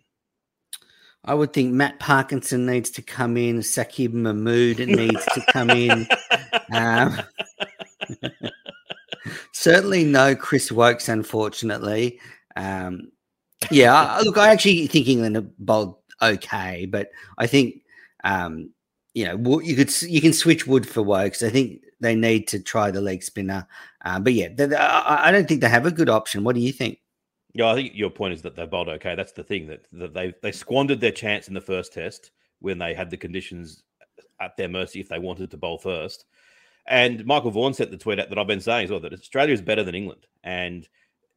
I 1.23 1.33
would 1.35 1.53
think 1.53 1.71
Matt 1.73 1.99
Parkinson 1.99 2.65
needs 2.65 2.89
to 2.91 3.01
come 3.01 3.37
in. 3.37 3.59
Saqib 3.59 4.13
Mahmood 4.13 4.79
needs 4.79 5.23
to 5.25 5.45
come 5.51 5.69
in. 5.69 6.07
Um, 6.71 7.19
certainly 9.51 10.03
no 10.03 10.35
Chris 10.35 10.71
Woakes, 10.71 11.09
unfortunately. 11.09 12.19
Um, 12.55 13.11
yeah, 13.69 14.19
look, 14.23 14.37
I 14.37 14.49
actually 14.49 14.87
think 14.87 15.07
England 15.07 15.37
are 15.37 15.45
bowled 15.59 15.97
okay, 16.21 16.85
but 16.85 17.09
I 17.37 17.47
think 17.47 17.83
um, 18.23 18.71
you 19.13 19.25
know 19.25 19.59
you 19.59 19.75
could 19.75 20.01
you 20.01 20.21
can 20.21 20.33
switch 20.33 20.65
Wood 20.65 20.87
for 20.87 21.03
Woakes. 21.03 21.43
I 21.43 21.49
think 21.49 21.81
they 21.99 22.15
need 22.15 22.47
to 22.49 22.59
try 22.59 22.89
the 22.89 23.01
leg 23.01 23.21
spinner, 23.21 23.67
uh, 24.03 24.19
but 24.19 24.33
yeah, 24.33 24.47
I 24.77 25.31
don't 25.31 25.47
think 25.47 25.61
they 25.61 25.69
have 25.69 25.85
a 25.85 25.91
good 25.91 26.09
option. 26.09 26.43
What 26.43 26.55
do 26.55 26.61
you 26.61 26.73
think? 26.73 26.99
Yeah, 27.53 27.67
I 27.67 27.75
think 27.75 27.91
your 27.95 28.09
point 28.09 28.33
is 28.33 28.41
that 28.43 28.55
they 28.55 28.65
bowled 28.65 28.89
okay. 28.89 29.15
That's 29.15 29.33
the 29.33 29.43
thing 29.43 29.67
that, 29.67 29.85
that 29.93 30.13
they 30.13 30.33
they 30.41 30.51
squandered 30.51 31.01
their 31.01 31.11
chance 31.11 31.47
in 31.47 31.53
the 31.53 31.61
first 31.61 31.93
test 31.93 32.31
when 32.59 32.77
they 32.77 32.93
had 32.93 33.09
the 33.09 33.17
conditions 33.17 33.83
at 34.39 34.55
their 34.57 34.69
mercy 34.69 34.99
if 34.99 35.09
they 35.09 35.19
wanted 35.19 35.51
to 35.51 35.57
bowl 35.57 35.77
first. 35.77 36.25
And 36.87 37.25
Michael 37.25 37.51
Vaughan 37.51 37.73
sent 37.73 37.91
the 37.91 37.97
tweet 37.97 38.19
out 38.19 38.29
that 38.29 38.37
I've 38.37 38.47
been 38.47 38.61
saying 38.61 38.85
as 38.85 38.91
well 38.91 38.99
that 39.01 39.13
Australia 39.13 39.53
is 39.53 39.61
better 39.61 39.83
than 39.83 39.95
England. 39.95 40.25
And 40.43 40.87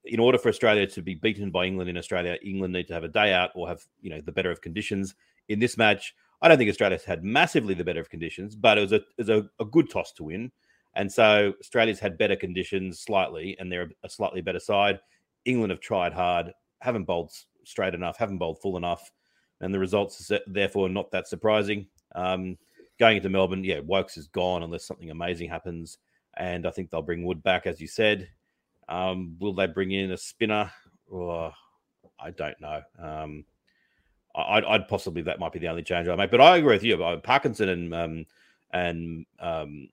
in 0.04 0.20
order 0.20 0.38
for 0.38 0.48
Australia 0.48 0.86
to 0.86 1.02
be 1.02 1.14
beaten 1.14 1.50
by 1.50 1.64
England 1.64 1.90
in 1.90 1.96
Australia, 1.96 2.38
England 2.42 2.72
need 2.72 2.88
to 2.88 2.94
have 2.94 3.04
a 3.04 3.08
day 3.08 3.32
out 3.32 3.50
or 3.54 3.68
have 3.68 3.84
you 4.00 4.10
know 4.10 4.20
the 4.20 4.32
better 4.32 4.50
of 4.50 4.60
conditions. 4.60 5.14
In 5.48 5.58
this 5.58 5.76
match, 5.76 6.14
I 6.40 6.48
don't 6.48 6.58
think 6.58 6.70
Australia's 6.70 7.04
had 7.04 7.24
massively 7.24 7.74
the 7.74 7.84
better 7.84 8.00
of 8.00 8.10
conditions, 8.10 8.54
but 8.54 8.78
it 8.78 8.82
was 8.82 8.92
a 8.92 8.96
it 8.96 9.04
was 9.18 9.28
a, 9.30 9.48
a 9.58 9.64
good 9.64 9.90
toss 9.90 10.12
to 10.12 10.24
win. 10.24 10.52
And 10.94 11.10
so 11.10 11.54
Australia's 11.60 11.98
had 11.98 12.18
better 12.18 12.36
conditions 12.36 13.00
slightly, 13.00 13.56
and 13.58 13.70
they're 13.70 13.90
a 14.04 14.08
slightly 14.08 14.42
better 14.42 14.60
side. 14.60 15.00
England 15.44 15.70
have 15.70 15.80
tried 15.80 16.12
hard, 16.12 16.52
haven't 16.80 17.04
bowled 17.04 17.32
straight 17.64 17.94
enough, 17.94 18.16
haven't 18.16 18.38
bowled 18.38 18.60
full 18.60 18.76
enough, 18.76 19.10
and 19.60 19.72
the 19.72 19.78
results 19.78 20.30
are 20.30 20.40
therefore 20.46 20.88
not 20.88 21.10
that 21.10 21.28
surprising. 21.28 21.86
Um, 22.14 22.56
going 22.98 23.16
into 23.16 23.28
Melbourne, 23.28 23.64
yeah, 23.64 23.80
Woakes 23.80 24.16
is 24.16 24.28
gone 24.28 24.62
unless 24.62 24.86
something 24.86 25.10
amazing 25.10 25.48
happens, 25.48 25.98
and 26.36 26.66
I 26.66 26.70
think 26.70 26.90
they'll 26.90 27.02
bring 27.02 27.24
Wood 27.24 27.42
back, 27.42 27.66
as 27.66 27.80
you 27.80 27.88
said. 27.88 28.28
Um, 28.88 29.36
will 29.38 29.54
they 29.54 29.66
bring 29.66 29.92
in 29.92 30.12
a 30.12 30.16
spinner? 30.16 30.70
Oh, 31.12 31.52
I 32.18 32.30
don't 32.30 32.60
know. 32.60 32.82
Um, 32.98 33.44
I'd, 34.34 34.64
I'd, 34.64 34.88
possibly 34.88 35.22
that 35.22 35.38
might 35.38 35.52
be 35.52 35.58
the 35.58 35.68
only 35.68 35.82
change 35.82 36.08
I 36.08 36.16
make, 36.16 36.30
but 36.30 36.40
I 36.40 36.56
agree 36.56 36.74
with 36.74 36.82
you. 36.82 36.96
Parkinson 37.22 37.68
and 37.68 37.94
um, 37.94 38.26
and 38.72 39.26
um, 39.38 39.88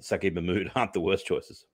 Saqib 0.00 0.34
Mahmood 0.34 0.72
aren't 0.74 0.92
the 0.92 1.00
worst 1.00 1.26
choices. 1.26 1.66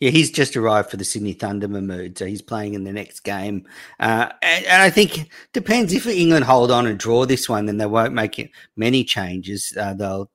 Yeah, 0.00 0.10
he's 0.10 0.30
just 0.30 0.56
arrived 0.56 0.90
for 0.90 0.96
the 0.96 1.04
Sydney 1.04 1.32
Thunder 1.32 1.68
Mahmood, 1.68 2.16
so 2.16 2.26
he's 2.26 2.42
playing 2.42 2.74
in 2.74 2.84
the 2.84 2.92
next 2.92 3.20
game. 3.20 3.66
Uh, 4.00 4.30
and, 4.42 4.64
and, 4.64 4.82
I 4.82 4.90
think 4.90 5.30
depends 5.52 5.92
if 5.92 6.06
England 6.06 6.44
hold 6.44 6.70
on 6.70 6.86
and 6.86 6.98
draw 6.98 7.26
this 7.26 7.48
one, 7.48 7.66
then 7.66 7.76
they 7.76 7.86
won't 7.86 8.14
make 8.14 8.38
it 8.38 8.50
many 8.76 9.04
changes. 9.04 9.76
Uh, 9.78 9.94
they'll, 9.94 10.30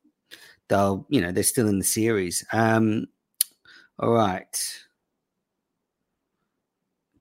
they'll, 0.67 1.06
you 1.10 1.22
know, 1.22 1.32
they're 1.32 1.44
still 1.44 1.67
in 1.67 1.80
the 1.80 1.86
series. 1.86 2.46
Um, 2.52 3.08
all 3.98 4.12
right. 4.12 4.84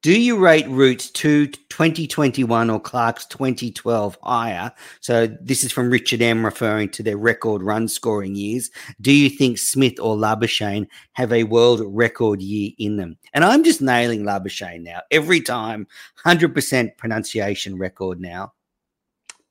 Do 0.02 0.18
you 0.18 0.38
rate 0.38 0.66
Root's 0.66 1.10
2 1.10 1.48
2021 1.48 2.70
or 2.70 2.80
Clarke's 2.80 3.26
2012 3.26 4.16
higher? 4.22 4.72
So 5.00 5.26
this 5.26 5.62
is 5.62 5.72
from 5.72 5.90
Richard 5.90 6.22
M 6.22 6.42
referring 6.42 6.88
to 6.90 7.02
their 7.02 7.18
record 7.18 7.62
run 7.62 7.86
scoring 7.86 8.34
years. 8.34 8.70
Do 9.02 9.12
you 9.12 9.28
think 9.28 9.58
Smith 9.58 10.00
or 10.00 10.16
Labuschagne 10.16 10.86
have 11.12 11.34
a 11.34 11.44
world 11.44 11.82
record 11.84 12.40
year 12.40 12.70
in 12.78 12.96
them? 12.96 13.18
And 13.34 13.44
I'm 13.44 13.62
just 13.62 13.82
nailing 13.82 14.22
Labuschagne 14.22 14.82
now. 14.82 15.00
Every 15.10 15.42
time, 15.42 15.86
100% 16.24 16.96
pronunciation 16.96 17.76
record 17.76 18.22
now. 18.22 18.54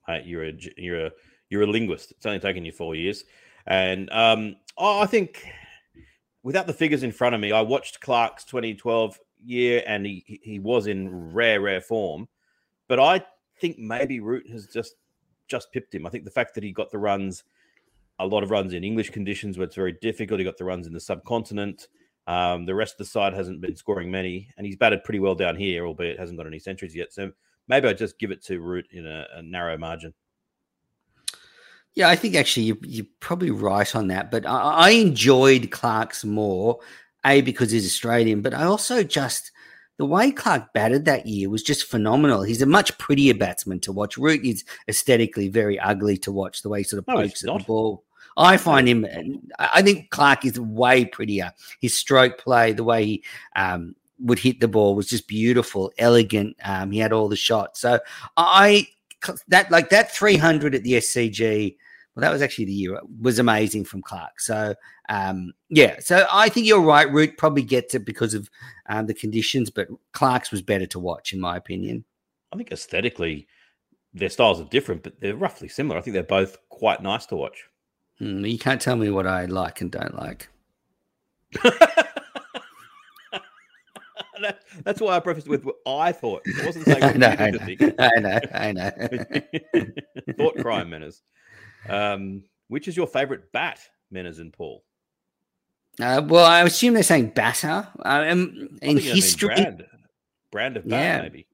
Mate, 0.08 0.26
you're 0.26 0.48
a 0.48 0.54
you're 0.78 1.06
a 1.06 1.12
you're 1.52 1.62
a 1.62 1.68
linguist. 1.68 2.10
It's 2.10 2.26
only 2.26 2.40
taken 2.40 2.66
you 2.66 2.72
4 2.72 2.96
years. 2.96 3.24
And 3.68 4.10
um 4.12 4.56
oh, 4.80 5.00
I 5.00 5.06
think 5.06 5.46
without 6.42 6.66
the 6.66 6.74
figures 6.74 7.04
in 7.04 7.12
front 7.12 7.36
of 7.36 7.42
me, 7.42 7.52
I 7.52 7.62
watched 7.62 8.02
Clarke's 8.02 8.46
2012 8.46 9.20
year, 9.44 9.84
and 9.86 10.06
he 10.06 10.40
he 10.44 10.60
was 10.60 10.88
in 10.88 11.34
rare 11.34 11.62
rare 11.62 11.82
form. 11.82 12.28
But 12.88 13.00
I 13.00 13.24
think 13.60 13.78
maybe 13.78 14.20
Root 14.20 14.50
has 14.50 14.68
just 14.68 14.96
just 15.48 15.72
pipped 15.72 15.94
him. 15.94 16.06
I 16.06 16.10
think 16.10 16.26
the 16.26 16.32
fact 16.32 16.56
that 16.56 16.64
he 16.64 16.72
got 16.72 16.92
the 16.92 16.98
runs, 16.98 17.44
a 18.20 18.26
lot 18.26 18.44
of 18.44 18.52
runs 18.52 18.74
in 18.74 18.84
English 18.84 19.10
conditions 19.10 19.58
where 19.58 19.66
it's 19.66 19.76
very 19.76 19.94
difficult. 19.94 20.40
He 20.40 20.44
got 20.44 20.58
the 20.58 20.66
runs 20.66 20.88
in 20.88 20.94
the 20.94 21.00
subcontinent. 21.00 21.88
Um, 22.28 22.66
the 22.66 22.76
rest 22.76 22.94
of 22.94 22.98
the 23.00 23.06
side 23.06 23.34
hasn't 23.34 23.62
been 23.62 23.76
scoring 23.76 24.12
many, 24.12 24.50
and 24.58 24.66
he's 24.66 24.76
batted 24.76 25.04
pretty 25.04 25.20
well 25.20 25.34
down 25.34 25.56
here, 25.56 25.88
albeit 25.88 26.20
hasn't 26.20 26.38
got 26.38 26.46
any 26.46 26.60
centuries 26.60 26.96
yet. 26.96 27.12
So 27.12 27.32
maybe 27.68 27.88
I 27.88 27.94
just 27.94 28.20
give 28.20 28.30
it 28.30 28.44
to 28.46 28.60
Root 28.60 28.86
in 28.92 29.08
a, 29.08 29.26
a 29.36 29.42
narrow 29.42 29.78
margin. 29.78 30.14
Yeah, 31.96 32.08
I 32.10 32.16
think 32.16 32.36
actually 32.36 32.64
you, 32.64 32.78
you're 32.84 33.06
probably 33.20 33.50
right 33.50 33.96
on 33.96 34.08
that. 34.10 34.30
But 34.30 34.46
I, 34.46 34.58
I 34.60 34.90
enjoyed 34.92 35.72
Clarke's 35.72 36.24
more 36.24 36.80
a, 37.26 37.42
because 37.42 37.72
he's 37.72 37.86
Australian, 37.86 38.42
but 38.42 38.54
I 38.54 38.64
also 38.64 39.04
just 39.04 39.52
the 39.98 40.06
way 40.06 40.32
Clarke 40.32 40.72
batted 40.74 41.04
that 41.06 41.26
year 41.26 41.50
was 41.50 41.62
just 41.62 41.84
phenomenal. 41.84 42.42
He's 42.44 42.62
a 42.62 42.66
much 42.66 42.98
prettier 42.98 43.34
batsman 43.34 43.82
to 43.82 43.92
watch. 43.92 44.18
Root 44.18 44.46
is 44.46 44.64
aesthetically 44.88 45.50
very 45.50 45.78
ugly 45.78 46.18
to 46.20 46.32
watch, 46.32 46.62
the 46.62 46.70
way 46.70 46.80
he 46.80 46.84
sort 46.86 47.00
of 47.00 47.06
pokes 47.06 47.44
at 47.44 47.58
the 47.58 47.64
ball. 47.66 48.04
I 48.38 48.56
find 48.56 48.88
him, 48.88 49.06
I 49.60 49.82
think 49.82 50.10
Clarke 50.10 50.46
is 50.46 50.58
way 50.58 51.04
prettier. 51.04 51.52
His 51.82 51.98
stroke 51.98 52.38
play, 52.38 52.72
the 52.72 52.86
way 52.86 53.06
he 53.06 53.24
um, 53.58 53.94
would 54.20 54.40
hit 54.40 54.62
the 54.62 54.70
ball 54.70 54.96
was 54.96 55.08
just 55.08 55.28
beautiful, 55.28 55.92
elegant. 55.98 56.56
Um, 56.64 56.92
he 56.92 57.00
had 57.00 57.12
all 57.12 57.28
the 57.28 57.36
shots. 57.36 57.82
So 57.82 58.00
I, 58.38 58.88
that 59.50 59.70
like 59.70 59.90
that 59.90 60.14
300 60.14 60.76
at 60.76 60.84
the 60.84 60.94
SCG 60.94 61.76
well, 62.20 62.30
that 62.30 62.34
was 62.34 62.42
actually 62.42 62.66
the 62.66 62.74
year. 62.74 62.96
It 62.96 63.04
was 63.22 63.40
amazing 63.40 63.86
from 63.86 64.02
Clarke. 64.02 64.42
So, 64.42 64.76
um, 65.08 65.54
yeah. 65.70 66.00
So 66.00 66.28
I 66.30 66.50
think 66.50 66.68
you're 66.68 66.82
right. 66.82 67.10
Root 67.10 67.38
probably 67.38 67.64
gets 67.64 67.96
it 67.96 68.06
because 68.06 68.34
of 68.34 68.50
um, 68.90 69.06
the 69.06 69.14
conditions, 69.14 69.70
but 69.70 69.88
Clarke's 70.12 70.52
was 70.52 70.62
better 70.62 70.86
to 70.88 71.00
watch, 71.00 71.32
in 71.32 71.40
my 71.40 71.56
opinion. 71.56 72.04
I 72.52 72.58
think 72.58 72.74
aesthetically, 72.74 73.48
their 74.14 74.28
styles 74.28 74.60
are 74.60 74.66
different, 74.66 75.04
but 75.04 75.22
they're 75.22 75.36
roughly 75.36 75.70
similar. 75.70 75.98
I 75.98 76.02
think 76.02 76.14
they're 76.14 76.24
both 76.24 76.58
quite 76.68 77.02
nice 77.02 77.26
to 77.28 77.38
watch. 77.38 77.64
Mm, 78.20 78.52
you 78.52 78.60
can't 78.60 78.82
tell 78.82 78.98
me 78.98 79.10
what 79.10 79.26
I 79.26 79.46
like 79.46 79.80
and 79.80 79.90
don't 79.90 80.18
like. 80.18 80.50
that, 81.64 82.10
that's 84.84 85.00
why 85.00 85.16
I 85.16 85.22
prefaced 85.22 85.48
with 85.48 85.64
what 85.64 85.78
I 85.88 86.12
thought. 86.12 86.42
I 86.62 86.66
wasn't 86.66 86.84
saying 86.86 87.02
I 87.02 87.14
know, 87.14 87.34
I 87.38 87.52
know, 87.52 87.60
I 87.98 88.20
know, 88.20 88.40
I 88.54 88.74
know. 88.74 88.92
thought 90.38 90.58
crime 90.58 90.90
menace. 90.90 91.22
Um, 91.88 92.44
which 92.68 92.88
is 92.88 92.98
your 92.98 93.08
favorite 93.08 93.52
bat, 93.52 93.80
Menners 94.14 94.40
and 94.40 94.52
Paul? 94.52 94.84
Uh, 96.00 96.22
well, 96.26 96.46
I 96.46 96.62
assume 96.64 96.94
they're 96.94 97.04
saying 97.04 97.30
batter. 97.30 97.88
Um, 98.04 98.78
in 98.82 98.98
history, 98.98 99.54
brand. 99.56 99.86
brand 100.52 100.78
of 100.78 100.88
bat, 100.88 101.00
yeah. 101.00 101.22
maybe. 101.22 101.48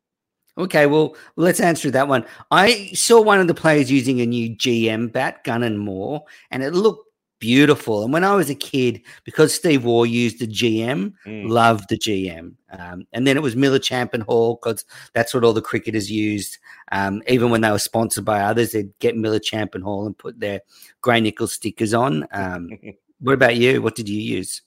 Okay, 0.58 0.86
well, 0.86 1.18
let's 1.36 1.60
answer 1.60 1.92
that 1.92 2.08
one. 2.08 2.26
I 2.50 2.92
saw 2.94 3.22
one 3.22 3.42
of 3.42 3.48
the 3.48 3.54
players 3.54 3.92
using 3.92 4.22
a 4.22 4.26
new 4.26 4.56
GM 4.56 5.12
bat, 5.12 5.44
Gunn 5.44 5.78
& 5.78 5.80
Moore, 5.80 6.24
and 6.50 6.64
it 6.64 6.72
looked 6.72 7.10
beautiful. 7.39 8.04
And 8.04 8.13
when 8.13 8.24
I 8.24 8.36
was 8.36 8.50
a 8.50 8.56
kid, 8.56 9.02
because 9.24 9.54
Steve 9.54 9.86
Waugh 9.86 10.04
used 10.04 10.39
the 10.39 10.48
GM, 10.48 11.13
mm. 11.26 11.50
loved 11.50 11.89
the 11.89 11.98
GM. 11.98 12.56
Um, 12.71 13.08
and 13.13 13.26
then 13.26 13.38
it 13.38 13.43
was 13.43 13.56
Millichamp 13.56 14.13
and 14.13 14.24
Hall 14.24 14.60
because 14.62 14.86
that's 15.13 15.34
what 15.34 15.43
all 15.43 15.54
the 15.54 15.62
cricketers 15.62 16.12
used. 16.12 16.58
Um, 16.91 17.21
even 17.28 17.50
when 17.50 17.62
they 17.62 17.71
were 17.71 17.80
sponsored 17.80 18.26
by 18.26 18.41
others, 18.41 18.71
they'd 18.71 18.98
get 19.00 19.15
Millichamp 19.15 19.76
and 19.76 19.84
Hall 19.84 20.06
and 20.06 20.17
put 20.17 20.39
their 20.39 20.62
Gray-Nicolls 21.02 21.54
stickers 21.54 21.93
on. 21.93 22.28
Um, 22.32 22.69
what 23.19 23.34
about 23.34 23.56
you? 23.56 23.82
What 23.82 23.95
did 23.95 24.10
you 24.10 24.19
use? 24.19 24.62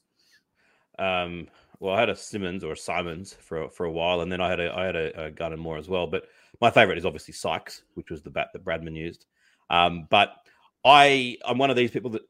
Um, 0.99 1.49
well, 1.81 1.95
I 1.95 2.01
had 2.01 2.09
a 2.09 2.17
Simmons 2.17 2.65
or 2.65 2.73
a 2.73 2.77
Simons 2.77 3.37
for 3.41 3.69
for 3.71 3.87
a 3.87 3.93
while, 3.93 4.21
and 4.21 4.33
then 4.33 4.41
I 4.41 4.51
had 4.51 4.59
a 4.59 4.75
I 4.75 4.85
had 4.85 4.97
a, 4.97 5.27
a 5.27 5.31
Gunn 5.31 5.53
and 5.53 5.63
Moore 5.63 5.79
as 5.79 5.89
well. 5.89 6.09
But 6.09 6.25
my 6.61 6.71
favorite 6.71 6.99
is 6.99 7.07
obviously 7.07 7.35
Sykes, 7.35 7.83
which 7.95 8.11
was 8.11 8.23
the 8.23 8.31
bat 8.31 8.49
that 8.53 8.65
Bradman 8.65 8.97
used. 8.97 9.27
Um, 9.71 10.07
but 10.11 10.35
I 10.85 11.37
I'm 11.45 11.59
one 11.59 11.71
of 11.71 11.77
these 11.77 11.93
people 11.93 12.11
that 12.11 12.23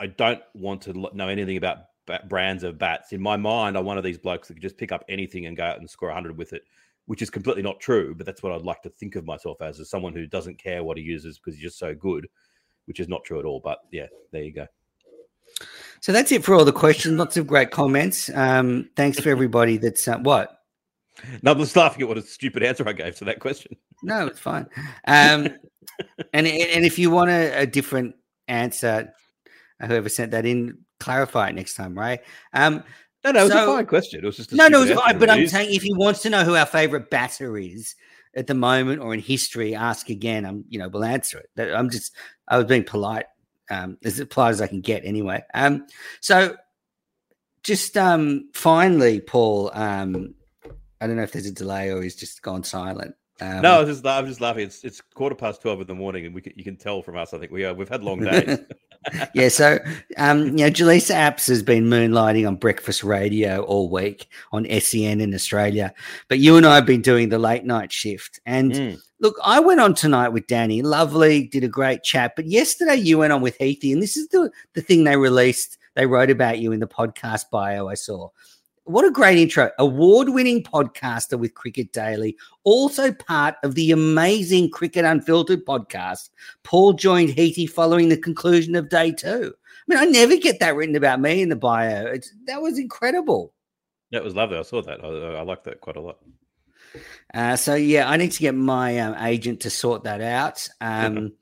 I 0.00 0.06
don't 0.06 0.40
want 0.54 0.82
to 0.82 0.94
know 1.14 1.28
anything 1.28 1.58
about 1.58 1.84
brands 2.28 2.64
of 2.64 2.78
bats. 2.78 3.12
In 3.12 3.20
my 3.20 3.36
mind, 3.36 3.76
I'm 3.76 3.84
one 3.84 3.98
of 3.98 4.04
these 4.04 4.18
blokes 4.18 4.48
that 4.48 4.54
could 4.54 4.62
just 4.62 4.78
pick 4.78 4.92
up 4.92 5.04
anything 5.08 5.46
and 5.46 5.56
go 5.56 5.64
out 5.64 5.78
and 5.78 5.88
score 5.88 6.08
100 6.08 6.36
with 6.36 6.52
it, 6.52 6.62
which 7.06 7.22
is 7.22 7.30
completely 7.30 7.62
not 7.62 7.80
true. 7.80 8.14
But 8.14 8.26
that's 8.26 8.42
what 8.42 8.52
I'd 8.52 8.62
like 8.62 8.82
to 8.82 8.90
think 8.90 9.14
of 9.14 9.26
myself 9.26 9.60
as, 9.60 9.78
as 9.78 9.90
someone 9.90 10.14
who 10.14 10.26
doesn't 10.26 10.58
care 10.58 10.82
what 10.82 10.96
he 10.96 11.02
uses 11.02 11.38
because 11.38 11.54
he's 11.54 11.62
just 11.62 11.78
so 11.78 11.94
good, 11.94 12.26
which 12.86 12.98
is 12.98 13.08
not 13.08 13.24
true 13.24 13.38
at 13.38 13.44
all. 13.44 13.60
But 13.62 13.78
yeah, 13.92 14.06
there 14.32 14.42
you 14.42 14.52
go. 14.52 14.66
So 16.00 16.12
that's 16.12 16.32
it 16.32 16.44
for 16.44 16.54
all 16.54 16.64
the 16.64 16.72
questions. 16.72 17.18
Lots 17.18 17.36
of 17.36 17.46
great 17.46 17.70
comments. 17.70 18.30
Um, 18.34 18.88
thanks 18.96 19.20
for 19.20 19.28
everybody 19.30 19.76
that's 19.76 20.08
uh, 20.08 20.18
what. 20.18 20.56
No, 21.42 21.52
I'm 21.52 21.58
just 21.58 21.76
laughing 21.76 22.02
at 22.02 22.08
what 22.08 22.16
a 22.16 22.22
stupid 22.22 22.62
answer 22.62 22.88
I 22.88 22.92
gave 22.92 23.16
to 23.16 23.26
that 23.26 23.40
question. 23.40 23.76
No, 24.02 24.26
it's 24.26 24.40
fine. 24.40 24.66
Um, 25.06 25.48
and 26.32 26.46
and 26.46 26.86
if 26.86 26.98
you 26.98 27.10
want 27.10 27.28
a, 27.28 27.60
a 27.60 27.66
different 27.66 28.14
answer, 28.48 29.12
whoever 29.86 30.08
sent 30.08 30.32
that 30.32 30.46
in, 30.46 30.78
clarify 30.98 31.48
it 31.48 31.54
next 31.54 31.74
time, 31.74 31.96
right? 31.96 32.20
Um, 32.52 32.84
no, 33.24 33.32
no, 33.32 33.40
it 33.40 33.42
was 33.44 33.52
so, 33.52 33.72
a 33.72 33.76
fine 33.76 33.86
question. 33.86 34.20
It 34.22 34.26
was 34.26 34.36
just 34.36 34.52
no, 34.52 34.68
no, 34.68 34.82
it 34.82 34.90
was 34.90 34.98
fine. 34.98 35.18
But 35.18 35.30
I'm 35.30 35.46
saying 35.46 35.74
if 35.74 35.82
he 35.82 35.92
wants 35.94 36.22
to 36.22 36.30
know 36.30 36.44
who 36.44 36.56
our 36.56 36.66
favorite 36.66 37.10
batter 37.10 37.58
is 37.58 37.94
at 38.34 38.46
the 38.46 38.54
moment 38.54 39.02
or 39.02 39.12
in 39.12 39.20
history, 39.20 39.74
ask 39.74 40.08
again. 40.08 40.46
I'm, 40.46 40.64
you 40.68 40.78
know, 40.78 40.88
we'll 40.88 41.04
answer 41.04 41.38
it. 41.38 41.70
I'm 41.74 41.90
just, 41.90 42.14
I 42.48 42.56
was 42.56 42.66
being 42.66 42.84
polite, 42.84 43.26
um, 43.70 43.98
as 44.04 44.24
polite 44.30 44.52
as 44.52 44.60
I 44.62 44.68
can 44.68 44.80
get, 44.80 45.04
anyway. 45.04 45.42
Um, 45.52 45.86
so 46.20 46.56
just 47.62 47.96
um, 47.96 48.48
finally, 48.54 49.20
Paul. 49.20 49.70
Um, 49.74 50.34
I 51.00 51.06
don't 51.06 51.16
know 51.16 51.22
if 51.22 51.32
there's 51.32 51.46
a 51.46 51.52
delay 51.52 51.90
or 51.90 52.02
he's 52.02 52.16
just 52.16 52.42
gone 52.42 52.62
silent. 52.62 53.14
Um, 53.40 53.62
no, 53.62 53.76
I 53.76 53.82
was 53.82 53.88
just 53.88 54.06
I'm 54.06 54.26
just 54.26 54.40
laughing. 54.40 54.64
It's 54.64 54.84
it's 54.84 55.00
quarter 55.00 55.34
past 55.34 55.62
twelve 55.62 55.80
in 55.80 55.86
the 55.86 55.94
morning, 55.94 56.26
and 56.26 56.34
we 56.34 56.42
can, 56.42 56.52
you 56.56 56.64
can 56.64 56.76
tell 56.76 57.02
from 57.02 57.16
us. 57.16 57.32
I 57.32 57.38
think 57.38 57.50
we 57.50 57.64
are 57.64 57.72
we've 57.74 57.88
had 57.88 58.02
long 58.02 58.20
days. 58.24 58.58
yeah, 59.34 59.48
so 59.48 59.78
um, 60.18 60.46
you 60.46 60.64
know, 60.64 60.70
Jaleesa 60.70 61.14
Apps 61.14 61.48
has 61.48 61.62
been 61.62 61.84
moonlighting 61.86 62.46
on 62.46 62.56
breakfast 62.56 63.02
radio 63.02 63.62
all 63.62 63.88
week 63.88 64.28
on 64.52 64.66
SEN 64.80 65.20
in 65.20 65.34
Australia, 65.34 65.94
but 66.28 66.38
you 66.38 66.56
and 66.56 66.66
I 66.66 66.74
have 66.74 66.86
been 66.86 67.02
doing 67.02 67.30
the 67.30 67.38
late 67.38 67.64
night 67.64 67.92
shift. 67.92 68.40
And 68.44 68.72
mm. 68.72 69.00
look, 69.20 69.36
I 69.42 69.60
went 69.60 69.80
on 69.80 69.94
tonight 69.94 70.30
with 70.30 70.46
Danny. 70.46 70.82
Lovely, 70.82 71.46
did 71.46 71.64
a 71.64 71.68
great 71.68 72.02
chat. 72.02 72.32
But 72.36 72.46
yesterday 72.46 72.96
you 72.96 73.18
went 73.18 73.32
on 73.32 73.40
with 73.40 73.56
Heathy, 73.58 73.92
and 73.92 74.02
this 74.02 74.16
is 74.16 74.28
the 74.28 74.50
the 74.74 74.82
thing 74.82 75.04
they 75.04 75.16
released. 75.16 75.78
They 75.94 76.06
wrote 76.06 76.30
about 76.30 76.58
you 76.58 76.72
in 76.72 76.80
the 76.80 76.86
podcast 76.86 77.44
bio 77.50 77.88
I 77.88 77.94
saw 77.94 78.28
what 78.90 79.04
a 79.04 79.10
great 79.10 79.38
intro. 79.38 79.70
Award 79.78 80.30
winning 80.30 80.62
podcaster 80.62 81.38
with 81.38 81.54
Cricket 81.54 81.92
Daily, 81.92 82.36
also 82.64 83.12
part 83.12 83.54
of 83.62 83.74
the 83.74 83.92
amazing 83.92 84.70
Cricket 84.70 85.04
Unfiltered 85.04 85.64
podcast. 85.64 86.30
Paul 86.64 86.94
joined 86.94 87.30
Heaty 87.30 87.66
following 87.66 88.08
the 88.08 88.16
conclusion 88.16 88.74
of 88.74 88.88
day 88.88 89.12
two. 89.12 89.54
I 89.54 89.82
mean, 89.86 89.98
I 89.98 90.04
never 90.04 90.36
get 90.36 90.60
that 90.60 90.74
written 90.74 90.96
about 90.96 91.20
me 91.20 91.42
in 91.42 91.48
the 91.48 91.56
bio. 91.56 92.06
It's, 92.06 92.32
that 92.46 92.60
was 92.60 92.78
incredible. 92.78 93.54
That 94.10 94.24
was 94.24 94.34
lovely. 94.34 94.58
I 94.58 94.62
saw 94.62 94.82
that. 94.82 95.04
I, 95.04 95.38
I 95.38 95.42
like 95.42 95.64
that 95.64 95.80
quite 95.80 95.96
a 95.96 96.00
lot. 96.00 96.18
Uh, 97.32 97.56
so, 97.56 97.76
yeah, 97.76 98.08
I 98.08 98.16
need 98.16 98.32
to 98.32 98.40
get 98.40 98.54
my 98.54 98.98
um, 98.98 99.14
agent 99.24 99.60
to 99.60 99.70
sort 99.70 100.04
that 100.04 100.20
out. 100.20 100.68
Um, 100.80 101.32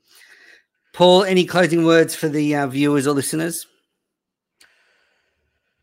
Paul, 0.93 1.23
any 1.23 1.45
closing 1.45 1.83
words 1.85 2.13
for 2.13 2.29
the 2.29 2.55
uh, 2.55 2.67
viewers 2.67 3.07
or 3.07 3.13
listeners? 3.13 3.65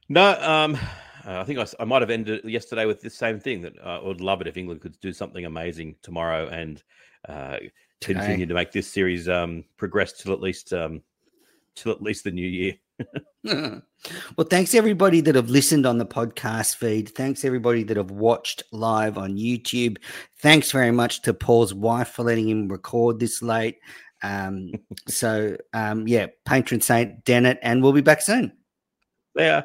No, 0.09 0.41
um, 0.41 0.79
uh, 1.27 1.41
I 1.41 1.45
think 1.45 1.59
I, 1.59 1.67
I, 1.81 1.85
might 1.85 2.03
have 2.03 2.11
ended 2.11 2.45
yesterday 2.45 2.87
with 2.87 3.01
the 3.01 3.11
same 3.11 3.41
thing 3.41 3.61
that 3.63 3.77
uh, 3.79 4.01
I 4.03 4.07
would 4.07 4.21
love 4.21 4.41
it 4.41 4.47
if 4.47 4.57
England 4.57 4.81
could 4.81 4.99
do 5.01 5.13
something 5.13 5.45
amazing 5.45 5.97
tomorrow 6.03 6.49
and 6.49 6.83
uh, 7.29 7.57
continue 8.01 8.47
to 8.47 8.55
make 8.55 8.71
this 8.71 8.87
series 8.87 9.29
um, 9.29 9.65
progress 9.77 10.13
till 10.13 10.33
at 10.33 10.41
least 10.41 10.73
um, 10.73 11.03
till 11.75 11.93
at 11.93 12.03
least 12.03 12.25
the 12.25 12.31
new 12.31 12.47
year. 12.47 12.75
well, 14.37 14.47
thanks 14.49 14.75
everybody 14.75 15.21
that 15.21 15.35
have 15.35 15.51
listened 15.51 15.85
on 15.85 15.99
the 15.99 16.07
podcast 16.07 16.77
feed. 16.77 17.09
Thanks 17.11 17.45
everybody 17.45 17.83
that 17.85 17.97
have 17.97 18.11
watched 18.11 18.63
live 18.73 19.19
on 19.19 19.37
YouTube. 19.37 19.99
Thanks 20.41 20.71
very 20.71 20.93
much 20.93 21.23
to 21.23 21.35
Paul's 21.35 21.75
wife 21.75 22.09
for 22.09 22.23
letting 22.23 22.49
him 22.49 22.69
record 22.69 23.19
this 23.19 23.43
late. 23.43 23.79
Um, 24.23 24.73
so 25.09 25.57
um, 25.73 26.07
yeah, 26.07 26.27
patron 26.45 26.81
saint 26.81 27.25
Dennett, 27.25 27.59
and 27.63 27.83
we'll 27.83 27.93
be 27.93 28.01
back 28.01 28.23
soon. 28.23 28.53
Yeah. 29.35 29.65